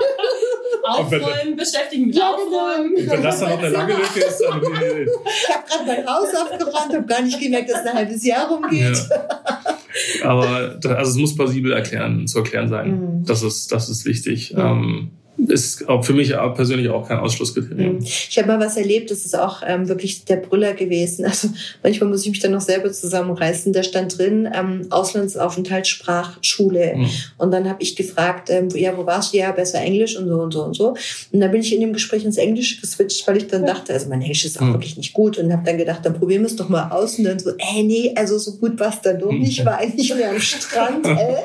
Aufräumen, 0.87 1.57
beschäftigen 1.57 2.07
mit. 2.09 2.21
Aufräumen. 2.23 2.95
Und 2.95 3.11
wenn 3.11 3.23
das 3.23 3.41
dann 3.41 3.51
noch 3.51 3.59
eine 3.59 3.69
lange 3.71 3.95
Lücke 3.95 4.21
ist, 4.21 4.39
dann 4.47 4.63
äh, 4.63 5.05
Ich 5.05 5.55
habe 5.55 5.65
gerade 5.67 5.85
mein 5.87 6.07
Haus 6.07 6.29
aufgeräumt, 6.35 6.93
habe 6.95 7.07
gar 7.07 7.23
nicht 7.23 7.41
gemerkt, 7.41 7.71
dass 7.71 7.87
ein 7.87 7.95
halbes 7.95 8.23
Jahr 8.23 8.49
rumgeht. 8.49 8.95
Ja. 9.09 9.74
Aber 10.23 10.79
also 10.83 11.11
es 11.11 11.17
muss 11.17 11.35
plausibel 11.35 11.73
erklären, 11.73 12.27
zu 12.27 12.39
erklären 12.39 12.69
sein. 12.69 12.91
Mhm. 12.91 13.25
Das 13.25 13.43
ist, 13.43 13.73
das 13.73 13.89
ist 13.89 14.05
wichtig. 14.05 14.53
Mhm. 14.55 14.61
Ähm, 14.61 15.11
ist 15.37 15.89
auch 15.89 16.05
für 16.05 16.13
mich 16.13 16.33
persönlich 16.55 16.89
auch 16.89 17.09
kein 17.09 17.19
Ausschlusskriterium. 17.19 17.99
Ich 18.01 18.37
habe 18.39 18.49
mal 18.49 18.61
was 18.61 18.77
erlebt, 18.77 19.11
das 19.11 19.25
ist 19.25 19.37
auch 19.37 19.63
ähm, 19.67 19.89
wirklich 19.89 20.25
der 20.25 20.37
Brüller 20.37 20.75
gewesen. 20.75 21.25
Also 21.35 21.49
manchmal 21.83 22.09
muss 22.11 22.23
ich 22.23 22.31
mich 22.31 22.39
dann 22.41 22.53
noch 22.53 22.61
selber 22.61 22.93
zusammenreißen. 22.93 23.73
Da 23.73 23.83
stand 23.83 24.17
drin, 24.19 24.49
ähm, 24.55 24.87
Auslandsaufenthalt, 24.91 25.87
Sprachschule. 25.87 26.95
Mhm. 26.97 27.11
Und 27.39 27.51
dann 27.51 27.69
habe 27.69 27.83
ich 27.83 27.97
gefragt, 27.97 28.51
ähm, 28.51 28.69
ja, 28.75 28.97
wo 28.97 29.05
warst 29.07 29.33
du? 29.35 29.39
Ja, 29.39 29.51
besser 29.53 29.81
Englisch 29.81 30.17
und 30.17 30.29
so 30.29 30.35
und 30.41 30.53
so 30.53 30.63
und 30.63 30.75
so. 30.75 30.95
Und 31.33 31.41
dann 31.41 31.51
bin 31.51 31.61
ich 31.61 31.75
in 31.75 31.81
dem 31.81 31.93
Gespräch 31.93 32.25
ins 32.25 32.37
Englische 32.37 32.81
geswitcht, 32.81 33.27
weil 33.27 33.37
ich 33.39 33.49
dann 33.49 33.67
dachte, 33.67 33.93
also 33.93 34.09
mein 34.09 34.23
Englisch 34.23 34.45
ist 34.45 34.59
auch 34.59 34.65
Mhm. 34.67 34.75
wirklich 34.75 34.97
nicht 34.97 35.13
gut. 35.13 35.39
Und 35.39 35.53
habe 35.53 35.63
dann 35.65 35.79
gedacht, 35.79 36.01
dann 36.05 36.15
probieren 36.15 36.43
wir 36.43 36.47
es 36.49 36.57
doch 36.57 36.69
mal 36.69 36.91
aus. 36.91 37.19
Und 37.19 37.25
dann 37.25 37.39
so, 37.39 37.51
äh, 37.51 37.83
nee, 37.83 38.13
also 38.15 38.39
so 38.39 38.53
gut 38.53 38.79
war 38.79 38.91
es 38.91 39.01
dann 39.01 39.19
doch 39.19 39.33
nicht. 39.33 39.59
Ich 39.59 39.65
war 39.65 39.79
eigentlich 39.79 40.15
mehr 40.15 40.31
am 40.31 40.41
Strand. 40.41 41.05
Äh. 41.07 41.37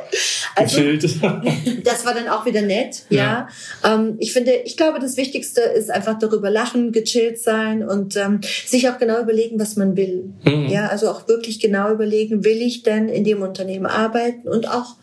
Also 0.55 0.81
das 1.83 2.05
war 2.05 2.13
dann 2.13 2.27
auch 2.27 2.45
wieder 2.45 2.61
nett, 2.61 3.03
ja. 3.09 3.47
Ähm, 3.93 4.15
ich 4.19 4.33
finde, 4.33 4.51
ich 4.65 4.77
glaube, 4.77 4.99
das 4.99 5.17
Wichtigste 5.17 5.61
ist 5.61 5.89
einfach 5.91 6.17
darüber 6.19 6.49
lachen, 6.49 6.91
gechillt 6.91 7.39
sein 7.39 7.83
und 7.87 8.15
ähm, 8.17 8.41
sich 8.65 8.89
auch 8.89 8.97
genau 8.97 9.19
überlegen, 9.21 9.59
was 9.59 9.75
man 9.75 9.95
will. 9.95 10.25
Mhm. 10.45 10.67
Ja, 10.69 10.87
also 10.87 11.09
auch 11.09 11.27
wirklich 11.27 11.59
genau 11.59 11.91
überlegen, 11.91 12.43
will 12.43 12.61
ich 12.61 12.83
denn 12.83 13.09
in 13.09 13.23
dem 13.23 13.41
Unternehmen 13.41 13.85
arbeiten 13.85 14.47
und 14.47 14.67
auch 14.69 14.95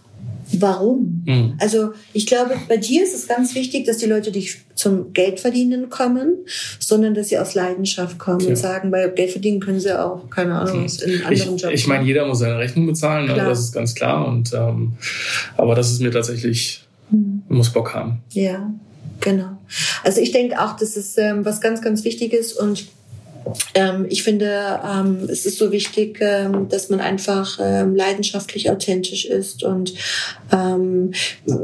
warum? 0.53 1.25
Mhm. 1.27 1.55
Also 1.61 1.91
ich 2.13 2.27
glaube, 2.27 2.55
bei 2.69 2.77
dir 2.77 3.03
ist 3.03 3.15
es 3.15 3.27
ganz 3.27 3.55
wichtig, 3.57 3.85
dass 3.87 3.99
die 3.99 4.07
Leute 4.07 4.31
nicht 4.31 4.59
zum 4.77 5.13
Geldverdienen 5.13 5.91
kommen, 5.91 6.35
sondern 6.79 7.15
dass 7.15 7.31
sie 7.31 7.39
aus 7.39 7.55
Leidenschaft 7.55 8.19
kommen 8.19 8.41
Ja. 8.41 8.49
und 8.51 8.57
sagen, 8.57 8.91
bei 8.93 9.09
Geld 9.09 9.33
verdienen 9.33 9.59
können 9.61 9.81
sie 9.81 9.99
auch, 9.99 10.31
keine 10.31 10.55
Ahnung, 10.55 10.85
was 10.85 11.03
in 11.03 11.15
Ich, 11.15 11.25
anderen 11.27 11.57
Jobs. 11.57 11.75
ich 11.75 11.87
meine, 11.89 12.05
jeder 12.05 12.27
muss 12.27 12.39
seine 12.39 12.59
Rechnung 12.59 12.87
bezahlen? 12.87 13.27
Klar. 13.27 13.49
das 13.49 13.61
ist 13.61 13.73
ganz 13.73 13.95
klar. 13.95 14.27
Und 14.29 14.53
ähm, 14.55 14.93
aber 15.57 15.75
das 15.75 15.91
ist 15.91 16.01
mir 16.01 16.13
tatsächlich, 16.13 16.86
muss 17.49 17.73
Bock 17.73 17.95
haben. 17.95 18.23
Ja, 18.31 18.71
genau. 19.21 19.59
Also 20.03 20.21
ich 20.21 20.33
denke 20.33 20.61
auch, 20.61 20.77
das 20.77 20.97
ist 20.97 21.19
ähm, 21.19 21.45
was 21.45 21.61
ganz, 21.61 21.83
ganz 21.83 22.05
Wichtiges 22.05 22.53
und 22.53 22.87
ähm, 23.75 24.07
ich 24.09 24.23
finde, 24.23 24.81
ähm, 24.85 25.29
es 25.29 25.47
ist 25.47 25.59
so 25.59 25.73
wichtig, 25.73 26.19
ähm, 26.21 26.69
dass 26.69 26.89
man 26.89 27.01
einfach 27.01 27.59
ähm, 27.63 27.95
leidenschaftlich 27.95 28.71
authentisch 28.71 29.25
ist 29.25 29.63
und 29.63 29.95
ähm, 30.53 31.13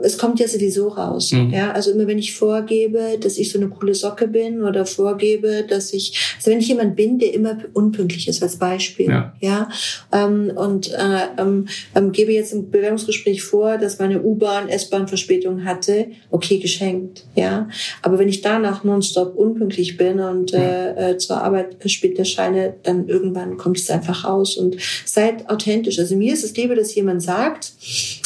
es 0.03 0.19
kommt 0.19 0.41
ja 0.41 0.49
sowieso 0.49 0.89
raus. 0.89 1.33
Mhm. 1.33 1.51
Ja, 1.51 1.73
also 1.73 1.93
immer 1.93 2.07
wenn 2.07 2.19
ich 2.19 2.35
vorgebe, 2.35 3.19
dass 3.21 3.39
ich 3.39 3.51
so 3.51 3.59
eine 3.59 3.69
coole 3.69 3.95
Socke 3.95 4.29
bin 4.29 4.63
oder 4.63 4.87
vorgebe, 4.87 5.65
dass 5.69 5.93
ich, 5.93 6.35
also 6.37 6.51
wenn 6.51 6.61
ich 6.61 6.69
jemand 6.69 6.97
bin, 6.97 7.19
der 7.19 7.35
immer 7.35 7.59
unpünktlich 7.73 8.29
ist 8.29 8.43
als 8.43 8.57
Beispiel, 8.57 9.09
ja, 9.09 9.33
ja 9.41 9.69
ähm, 10.13 10.53
und 10.55 10.93
äh, 10.93 11.27
ähm, 11.39 11.67
ähm, 11.95 12.13
gebe 12.13 12.33
jetzt 12.33 12.53
im 12.53 12.71
Bewerbungsgespräch 12.71 13.43
vor, 13.43 13.79
dass 13.79 13.99
meine 13.99 14.23
U-Bahn, 14.23 14.69
S-Bahn 14.69 15.09
Verspätung 15.09 15.65
hatte, 15.65 16.09
okay, 16.31 16.59
geschenkt, 16.59 17.25
ja. 17.35 17.69
Aber 18.03 18.19
wenn 18.19 18.29
ich 18.29 18.41
danach 18.41 18.85
nonstop 18.85 19.37
unpünktlich 19.37 19.97
bin 19.97 20.21
und 20.21 20.53
äh, 20.53 21.13
äh, 21.13 21.19
zur 21.19 21.43
Arbeit 21.43 21.72
später 21.87 22.25
scheine, 22.25 22.75
dann 22.83 23.09
irgendwann 23.09 23.57
kommt 23.57 23.79
es 23.79 23.91
einfach 23.91 24.25
raus 24.25 24.57
und 24.57 24.77
seid 25.05 25.49
authentisch. 25.49 25.99
Also 25.99 26.17
mir 26.17 26.33
ist 26.33 26.45
es 26.45 26.57
lieber, 26.57 26.75
dass 26.75 26.95
jemand 26.95 27.23
sagt, 27.23 27.73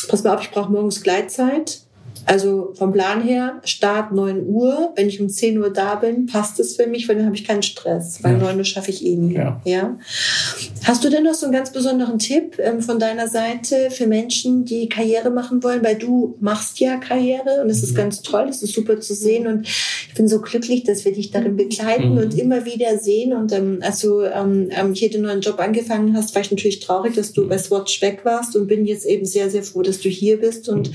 pass 0.08 0.24
mal 0.24 0.34
auf, 0.34 0.42
ich 0.42 0.50
brauche 0.50 0.70
morgens 0.70 1.02
Gleitzeit 1.02 1.80
also 2.26 2.72
vom 2.74 2.92
Plan 2.92 3.22
her, 3.22 3.60
Start 3.64 4.12
9 4.12 4.46
Uhr. 4.48 4.92
Wenn 4.96 5.08
ich 5.08 5.20
um 5.20 5.28
10 5.28 5.58
Uhr 5.58 5.72
da 5.72 5.94
bin, 5.94 6.26
passt 6.26 6.58
es 6.58 6.74
für 6.74 6.88
mich, 6.88 7.08
weil 7.08 7.16
dann 7.16 7.26
habe 7.26 7.36
ich 7.36 7.44
keinen 7.44 7.62
Stress, 7.62 8.18
weil 8.22 8.32
ja. 8.32 8.38
9 8.38 8.58
Uhr 8.58 8.64
schaffe 8.64 8.90
ich 8.90 9.06
eh 9.06 9.14
nie. 9.14 9.34
Ja. 9.34 9.60
ja. 9.64 9.96
Hast 10.84 11.04
du 11.04 11.08
denn 11.08 11.22
noch 11.22 11.34
so 11.34 11.46
einen 11.46 11.52
ganz 11.52 11.70
besonderen 11.70 12.18
Tipp 12.18 12.58
ähm, 12.58 12.82
von 12.82 12.98
deiner 12.98 13.28
Seite 13.28 13.92
für 13.92 14.08
Menschen, 14.08 14.64
die 14.64 14.88
Karriere 14.88 15.30
machen 15.30 15.62
wollen? 15.62 15.84
Weil 15.84 15.96
du 15.96 16.36
machst 16.40 16.80
ja 16.80 16.96
Karriere 16.96 17.62
und 17.62 17.70
es 17.70 17.84
ist 17.84 17.92
mhm. 17.92 17.98
ganz 17.98 18.22
toll, 18.22 18.48
es 18.48 18.60
ist 18.60 18.74
super 18.74 19.00
zu 19.00 19.14
sehen 19.14 19.46
und 19.46 19.68
ich 19.68 20.14
bin 20.14 20.26
so 20.26 20.40
glücklich, 20.40 20.82
dass 20.82 21.04
wir 21.04 21.12
dich 21.12 21.30
darin 21.30 21.56
begleiten 21.56 22.12
mhm. 22.12 22.18
und 22.18 22.36
immer 22.36 22.64
wieder 22.64 22.98
sehen. 22.98 23.34
Und 23.34 23.52
ähm, 23.52 23.78
als 23.82 24.00
du 24.00 24.22
ähm, 24.22 24.68
ähm, 24.70 24.94
hier 24.94 25.10
den 25.10 25.22
neuen 25.22 25.42
Job 25.42 25.60
angefangen 25.60 26.16
hast, 26.16 26.34
war 26.34 26.42
ich 26.42 26.50
natürlich 26.50 26.80
traurig, 26.80 27.14
dass 27.14 27.32
du 27.32 27.46
bei 27.46 27.58
Swatch 27.58 28.02
weg 28.02 28.24
warst 28.24 28.56
und 28.56 28.66
bin 28.66 28.84
jetzt 28.84 29.06
eben 29.06 29.26
sehr, 29.26 29.48
sehr 29.48 29.62
froh, 29.62 29.82
dass 29.82 30.00
du 30.00 30.08
hier 30.08 30.40
bist 30.40 30.68
und 30.68 30.90
mhm. 30.90 30.94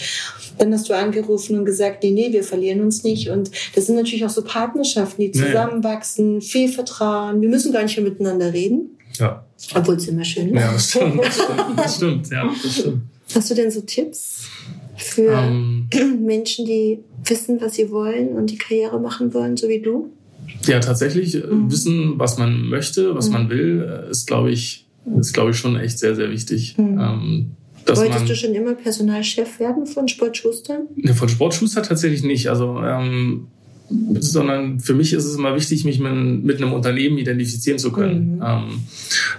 Dann 0.62 0.74
hast 0.74 0.88
du 0.90 0.94
angerufen 0.96 1.58
und 1.58 1.66
gesagt, 1.66 2.04
nee, 2.04 2.12
nee, 2.12 2.32
wir 2.32 2.44
verlieren 2.44 2.82
uns 2.82 3.04
nicht. 3.04 3.30
Und 3.30 3.50
das 3.74 3.88
sind 3.88 3.96
natürlich 3.96 4.24
auch 4.24 4.30
so 4.30 4.44
Partnerschaften, 4.44 5.22
die 5.24 5.32
zusammenwachsen, 5.32 6.36
ja. 6.36 6.42
viel 6.42 6.70
Vertrauen. 6.70 7.42
Wir 7.42 7.50
müssen 7.50 7.74
gar 7.74 7.82
nicht 7.82 7.98
mehr 7.98 8.08
miteinander 8.08 8.54
reden. 8.54 8.98
Ja. 9.18 9.44
Obwohl 9.74 9.96
es 9.96 10.08
immer 10.08 10.24
schön 10.24 10.50
ist. 10.50 10.62
Ja, 10.62 10.72
das 10.72 10.90
stimmt. 10.90 11.22
Das 11.76 11.96
stimmt, 11.96 12.30
ja, 12.30 12.50
das 12.62 12.78
stimmt. 12.80 13.02
Hast 13.34 13.50
du 13.50 13.56
denn 13.56 13.72
so 13.72 13.82
Tipps 13.82 14.48
für 14.98 15.32
um, 15.32 15.88
ähm. 15.92 16.20
Menschen, 16.26 16.66
die 16.66 17.00
wissen, 17.26 17.60
was 17.60 17.76
sie 17.76 17.90
wollen 17.90 18.30
und 18.30 18.52
die 18.52 18.58
Karriere 18.58 19.00
machen 19.00 19.34
wollen, 19.34 19.58
so 19.58 19.68
wie 19.68 19.82
du? 19.82 20.12
Ja, 20.68 20.80
tatsächlich 20.80 21.36
äh, 21.36 21.48
mhm. 21.48 21.72
wissen, 21.72 22.14
was 22.20 22.38
man 22.38 22.70
möchte, 22.70 23.16
was 23.16 23.28
mhm. 23.28 23.34
man 23.34 23.50
will, 23.50 24.06
äh, 24.08 24.12
ist, 24.12 24.28
glaube 24.28 24.52
ich, 24.52 24.86
ist, 25.18 25.34
glaube 25.34 25.52
ich, 25.52 25.58
schon 25.58 25.76
echt 25.76 25.98
sehr, 25.98 26.16
sehr 26.16 26.30
wichtig. 26.30 26.78
Mhm. 26.78 27.00
Ähm, 27.00 27.52
Wolltest 27.88 28.30
du 28.30 28.36
schon 28.36 28.54
immer 28.54 28.74
Personalchef 28.74 29.60
werden 29.60 29.86
von 29.86 30.08
Sportschuster? 30.08 30.82
Ne, 30.96 31.14
von 31.14 31.30
Sportschuster 31.30 31.84
tatsächlich 31.84 32.24
nicht. 32.24 32.50
Also, 32.50 32.80
ähm, 32.84 33.48
sondern 34.20 34.80
für 34.80 34.94
mich 34.94 35.14
ist 35.14 35.26
es 35.26 35.36
immer 35.36 35.56
wichtig, 35.56 35.84
mich 35.86 36.00
mit, 36.00 36.44
mit 36.44 36.62
einem 36.62 36.74
Unternehmen 36.74 37.18
identifizieren 37.18 37.80
zu 37.80 37.92
können. 37.92 38.36
Mhm. 38.36 38.44
Ähm, 38.44 38.80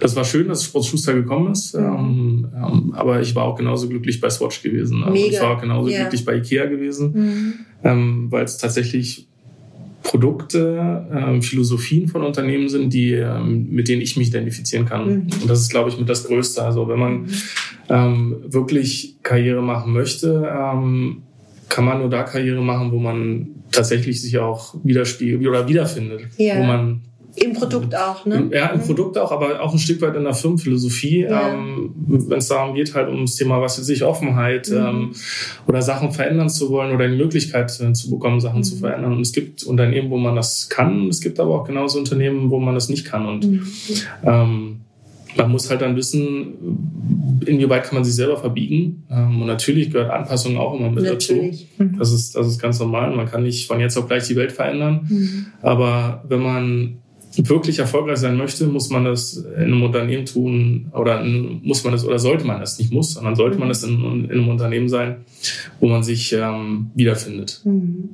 das 0.01 0.17
war 0.17 0.25
schön, 0.25 0.49
dass 0.49 0.65
Sportschuster 0.65 1.15
gekommen 1.15 1.53
ist, 1.53 1.75
mhm. 1.75 1.85
ähm, 1.85 2.49
ähm, 2.55 2.95
aber 2.95 3.21
ich 3.21 3.35
war 3.35 3.45
auch 3.45 3.57
genauso 3.57 3.89
glücklich 3.89 4.21
bei 4.21 4.31
Swatch 4.31 4.63
gewesen. 4.63 5.03
Also 5.03 5.13
Mega. 5.13 5.37
Ich 5.37 5.41
war 5.41 5.57
auch 5.57 5.61
genauso 5.61 5.89
ja. 5.89 6.01
glücklich 6.01 6.25
bei 6.25 6.37
Ikea 6.37 6.67
gewesen, 6.67 7.13
mhm. 7.13 7.55
Ähm, 7.85 8.31
weil 8.31 8.45
es 8.45 8.59
tatsächlich 8.59 9.27
Produkte, 10.03 11.07
ähm, 11.13 11.43
Philosophien 11.43 12.09
von 12.09 12.23
Unternehmen 12.23 12.69
sind, 12.69 12.93
die, 12.93 13.13
ähm, 13.13 13.69
mit 13.71 13.89
denen 13.89 14.03
ich 14.03 14.17
mich 14.17 14.29
identifizieren 14.29 14.87
kann. 14.87 15.07
Mhm. 15.07 15.27
Und 15.43 15.49
das 15.49 15.61
ist, 15.61 15.71
glaube 15.71 15.91
ich, 15.91 15.99
mit 15.99 16.09
das 16.09 16.25
Größte. 16.25 16.63
Also 16.63 16.89
wenn 16.89 16.99
man 16.99 17.23
mhm. 17.23 17.29
ähm, 17.89 18.37
wirklich 18.47 19.17
Karriere 19.23 19.63
machen 19.63 19.93
möchte, 19.93 20.51
ähm, 20.53 21.23
kann 21.69 21.85
man 21.85 22.01
nur 22.01 22.11
da 22.11 22.23
Karriere 22.25 22.63
machen, 22.63 22.93
wo 22.93 22.99
man 22.99 23.49
tatsächlich 23.71 24.21
sich 24.21 24.39
auch 24.39 24.75
widerspiegelt 24.83 25.47
oder 25.47 25.67
wiederfindet, 25.67 26.29
ja. 26.37 26.59
wo 26.59 26.65
man 26.65 27.03
im 27.35 27.55
Produkt 27.55 27.95
auch, 27.95 28.27
ne? 28.27 28.51
Ja, 28.53 28.67
im 28.69 28.81
mhm. 28.81 28.85
Produkt 28.85 29.17
auch, 29.17 29.33
aber 29.33 29.63
auch 29.63 29.73
ein 29.73 29.79
Stück 29.79 30.03
weit 30.03 30.15
in 30.17 30.25
der 30.25 30.35
Firmenphilosophie, 30.35 31.21
ja. 31.21 31.49
ähm, 31.49 31.95
wenn 31.97 32.39
es 32.39 32.49
darum 32.49 32.75
geht, 32.75 32.95
halt 32.95 33.09
ums 33.09 33.37
Thema, 33.37 33.61
was 33.61 33.77
für 33.77 33.83
sich 33.83 34.05
Offenheit 34.05 34.69
mhm. 34.69 34.77
ähm, 34.77 35.11
oder 35.67 35.81
Sachen 35.81 36.13
verändern 36.13 36.51
zu 36.51 36.69
wollen 36.71 36.95
oder 36.95 37.09
die 37.09 37.17
Möglichkeit 37.17 37.71
äh, 37.81 37.93
zu 37.95 38.11
bekommen, 38.11 38.41
Sachen 38.41 38.59
mhm. 38.59 38.65
zu 38.65 38.77
verändern. 38.77 39.13
Und 39.13 39.23
es 39.23 39.33
gibt 39.33 39.63
Unternehmen, 39.65 40.11
wo 40.11 40.19
man 40.19 40.37
das 40.37 40.69
kann, 40.69 41.09
es 41.09 41.21
gibt 41.21 41.41
aber 41.41 41.55
auch 41.61 41.65
genauso 41.65 41.99
Unternehmen, 41.99 42.51
wo 42.51 42.59
man 42.59 42.75
das 42.75 42.91
nicht 42.91 43.07
kann. 43.07 43.27
Und 43.27 43.51
mhm. 43.51 43.67
ähm, 44.25 44.81
man 45.37 45.51
muss 45.51 45.71
halt 45.71 45.81
dann 45.81 45.97
wissen, 45.97 47.41
inwieweit 47.47 47.85
kann 47.85 47.95
man 47.95 48.05
sich 48.05 48.15
selber 48.15 48.37
verbiegen. 48.37 49.05
Ähm, 49.11 49.41
und 49.41 49.47
natürlich 49.47 49.91
gehört 49.91 50.11
Anpassung 50.11 50.59
auch 50.59 50.79
immer 50.79 50.91
mit 50.91 51.05
natürlich. 51.05 51.69
dazu. 51.79 51.83
Mhm. 51.83 51.99
Das 51.99 52.13
ist, 52.13 52.37
das 52.37 52.47
ist 52.47 52.61
ganz 52.61 52.79
normal. 52.79 53.15
Man 53.15 53.27
kann 53.27 53.43
nicht 53.43 53.67
von 53.67 53.81
jetzt 53.81 53.97
auf 53.97 54.07
gleich 54.07 54.27
die 54.27 54.37
Welt 54.37 54.53
verändern. 54.53 55.07
Mhm. 55.09 55.47
Aber 55.63 56.25
wenn 56.29 56.41
man 56.41 56.99
wirklich 57.37 57.79
erfolgreich 57.79 58.19
sein 58.19 58.37
möchte, 58.37 58.67
muss 58.67 58.91
man 58.91 59.05
das 59.05 59.37
in 59.37 59.55
einem 59.55 59.83
Unternehmen 59.83 60.27
tun 60.27 60.91
oder 60.93 61.25
muss 61.25 61.83
man 61.85 61.93
das 61.93 62.05
oder 62.05 62.19
sollte 62.19 62.45
man 62.45 62.61
das 62.61 62.79
nicht 62.79 62.93
muss, 62.93 63.15
sondern 63.15 63.37
sollte 63.37 63.59
man 63.59 63.69
das 63.69 63.83
in, 63.85 64.25
in 64.25 64.31
einem 64.31 64.49
Unternehmen 64.49 64.89
sein, 64.89 65.25
wo 65.81 65.89
man 65.89 66.03
sich 66.03 66.33
ähm, 66.33 66.91
wiederfindet. 66.95 67.63
Mhm. 67.65 68.11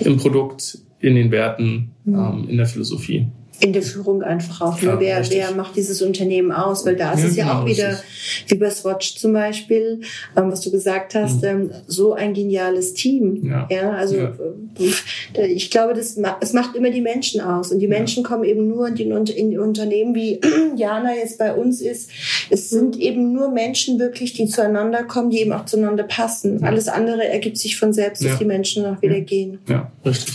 Im 0.00 0.16
Produkt, 0.16 0.78
in 1.00 1.14
den 1.14 1.30
Werten, 1.30 1.92
mhm. 2.04 2.14
ähm, 2.14 2.46
in 2.48 2.56
der 2.56 2.66
Philosophie 2.66 3.28
in 3.60 3.72
der 3.72 3.82
Führung 3.82 4.22
einfach 4.22 4.60
auch. 4.60 4.80
Ne? 4.80 4.88
Ja, 4.88 5.00
wer, 5.00 5.30
wer 5.30 5.50
macht 5.52 5.76
dieses 5.76 6.00
Unternehmen 6.00 6.52
aus? 6.52 6.86
Weil 6.86 6.96
da 6.96 7.12
ist 7.12 7.22
ja, 7.22 7.28
es 7.28 7.36
ja 7.36 7.44
genau, 7.44 7.60
auch 7.60 7.66
wieder, 7.66 7.98
wie 8.46 8.54
bei 8.56 8.70
Swatch 8.70 9.16
zum 9.16 9.32
Beispiel, 9.32 10.00
ähm, 10.36 10.52
was 10.52 10.60
du 10.60 10.70
gesagt 10.70 11.14
hast, 11.14 11.42
mhm. 11.42 11.48
ähm, 11.48 11.70
so 11.86 12.14
ein 12.14 12.34
geniales 12.34 12.94
Team. 12.94 13.44
Ja, 13.44 13.66
ja 13.70 13.90
also. 13.92 14.16
Äh, 14.16 15.46
ich 15.46 15.70
glaube, 15.70 15.94
das, 15.94 16.18
es 16.40 16.52
macht 16.52 16.76
immer 16.76 16.90
die 16.90 17.00
Menschen 17.00 17.40
aus. 17.40 17.72
Und 17.72 17.80
die 17.80 17.88
Menschen 17.88 18.22
kommen 18.22 18.44
eben 18.44 18.68
nur 18.68 18.88
in 18.88 18.94
die, 18.94 19.04
in 19.04 19.50
die 19.50 19.58
Unternehmen, 19.58 20.14
wie 20.14 20.40
Jana 20.76 21.14
jetzt 21.14 21.38
bei 21.38 21.52
uns 21.52 21.80
ist. 21.80 22.10
Es 22.50 22.70
sind 22.70 22.96
eben 22.96 23.32
nur 23.32 23.50
Menschen 23.50 23.98
wirklich, 23.98 24.34
die 24.34 24.46
zueinander 24.46 25.02
kommen, 25.02 25.30
die 25.30 25.40
eben 25.40 25.52
auch 25.52 25.64
zueinander 25.64 26.04
passen. 26.04 26.62
Alles 26.62 26.88
andere 26.88 27.26
ergibt 27.26 27.58
sich 27.58 27.76
von 27.76 27.92
selbst, 27.92 28.24
dass 28.24 28.38
die 28.38 28.44
Menschen 28.44 28.86
auch 28.86 29.02
wieder 29.02 29.20
gehen. 29.20 29.58
Ja, 29.68 29.90
richtig. 30.04 30.34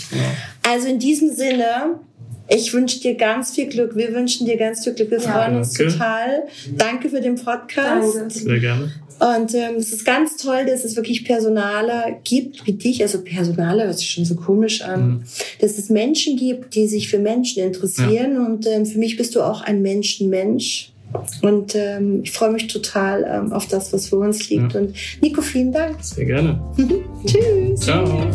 Also 0.68 0.88
in 0.88 1.00
diesem 1.00 1.34
Sinne, 1.34 2.00
ich 2.54 2.74
wünsche 2.74 3.00
dir 3.00 3.16
ganz 3.16 3.52
viel 3.52 3.68
Glück. 3.68 3.96
Wir 3.96 4.14
wünschen 4.14 4.46
dir 4.46 4.58
ganz 4.58 4.84
viel 4.84 4.94
Glück. 4.94 5.12
Wir 5.12 5.20
ja, 5.20 5.32
freuen 5.32 5.58
uns 5.58 5.74
danke. 5.74 5.94
total. 5.94 6.44
Danke 6.78 7.10
für 7.10 7.22
den 7.22 7.36
Podcast. 7.36 8.16
Danke. 8.16 8.34
Sehr 8.34 8.60
gerne. 8.60 8.92
Und 9.20 9.54
ähm, 9.54 9.76
es 9.78 9.94
ist 9.94 10.06
ganz 10.06 10.38
toll, 10.38 10.66
dass 10.66 10.84
es 10.84 10.96
wirklich 10.96 11.24
Personaler 11.24 12.18
gibt 12.24 12.66
wie 12.66 12.74
dich, 12.74 13.02
also 13.02 13.22
Personaler 13.22 13.86
hört 13.86 13.98
sich 13.98 14.10
schon 14.10 14.26
so 14.26 14.36
komisch 14.36 14.82
an, 14.82 15.08
mhm. 15.08 15.24
dass 15.62 15.78
es 15.78 15.90
Menschen 15.90 16.36
gibt, 16.36 16.76
die 16.76 16.88
sich 16.88 17.10
für 17.10 17.20
Menschen 17.20 17.64
interessieren. 17.64 18.34
Ja. 18.34 18.46
Und 18.46 18.68
ähm, 18.68 18.86
für 18.86 18.98
mich 18.98 19.16
bist 19.16 19.36
du 19.36 19.42
auch 19.42 19.62
ein 19.62 19.82
Menschenmensch. 19.82 20.90
Und 21.44 21.76
ähm, 21.76 22.22
ich 22.24 22.32
freue 22.32 22.52
mich 22.52 22.68
total 22.68 23.24
ähm, 23.30 23.54
auf 23.54 23.68
das, 23.68 23.94
was 23.94 24.08
vor 24.08 24.20
uns 24.20 24.50
liegt. 24.50 24.74
Ja. 24.74 24.80
Und 24.80 24.96
Nico, 25.22 25.42
vielen 25.42 25.72
Dank. 25.72 26.04
Sehr 26.04 26.26
gerne. 26.26 26.60
Tschüss. 27.26 27.80
Ciao. 27.82 28.30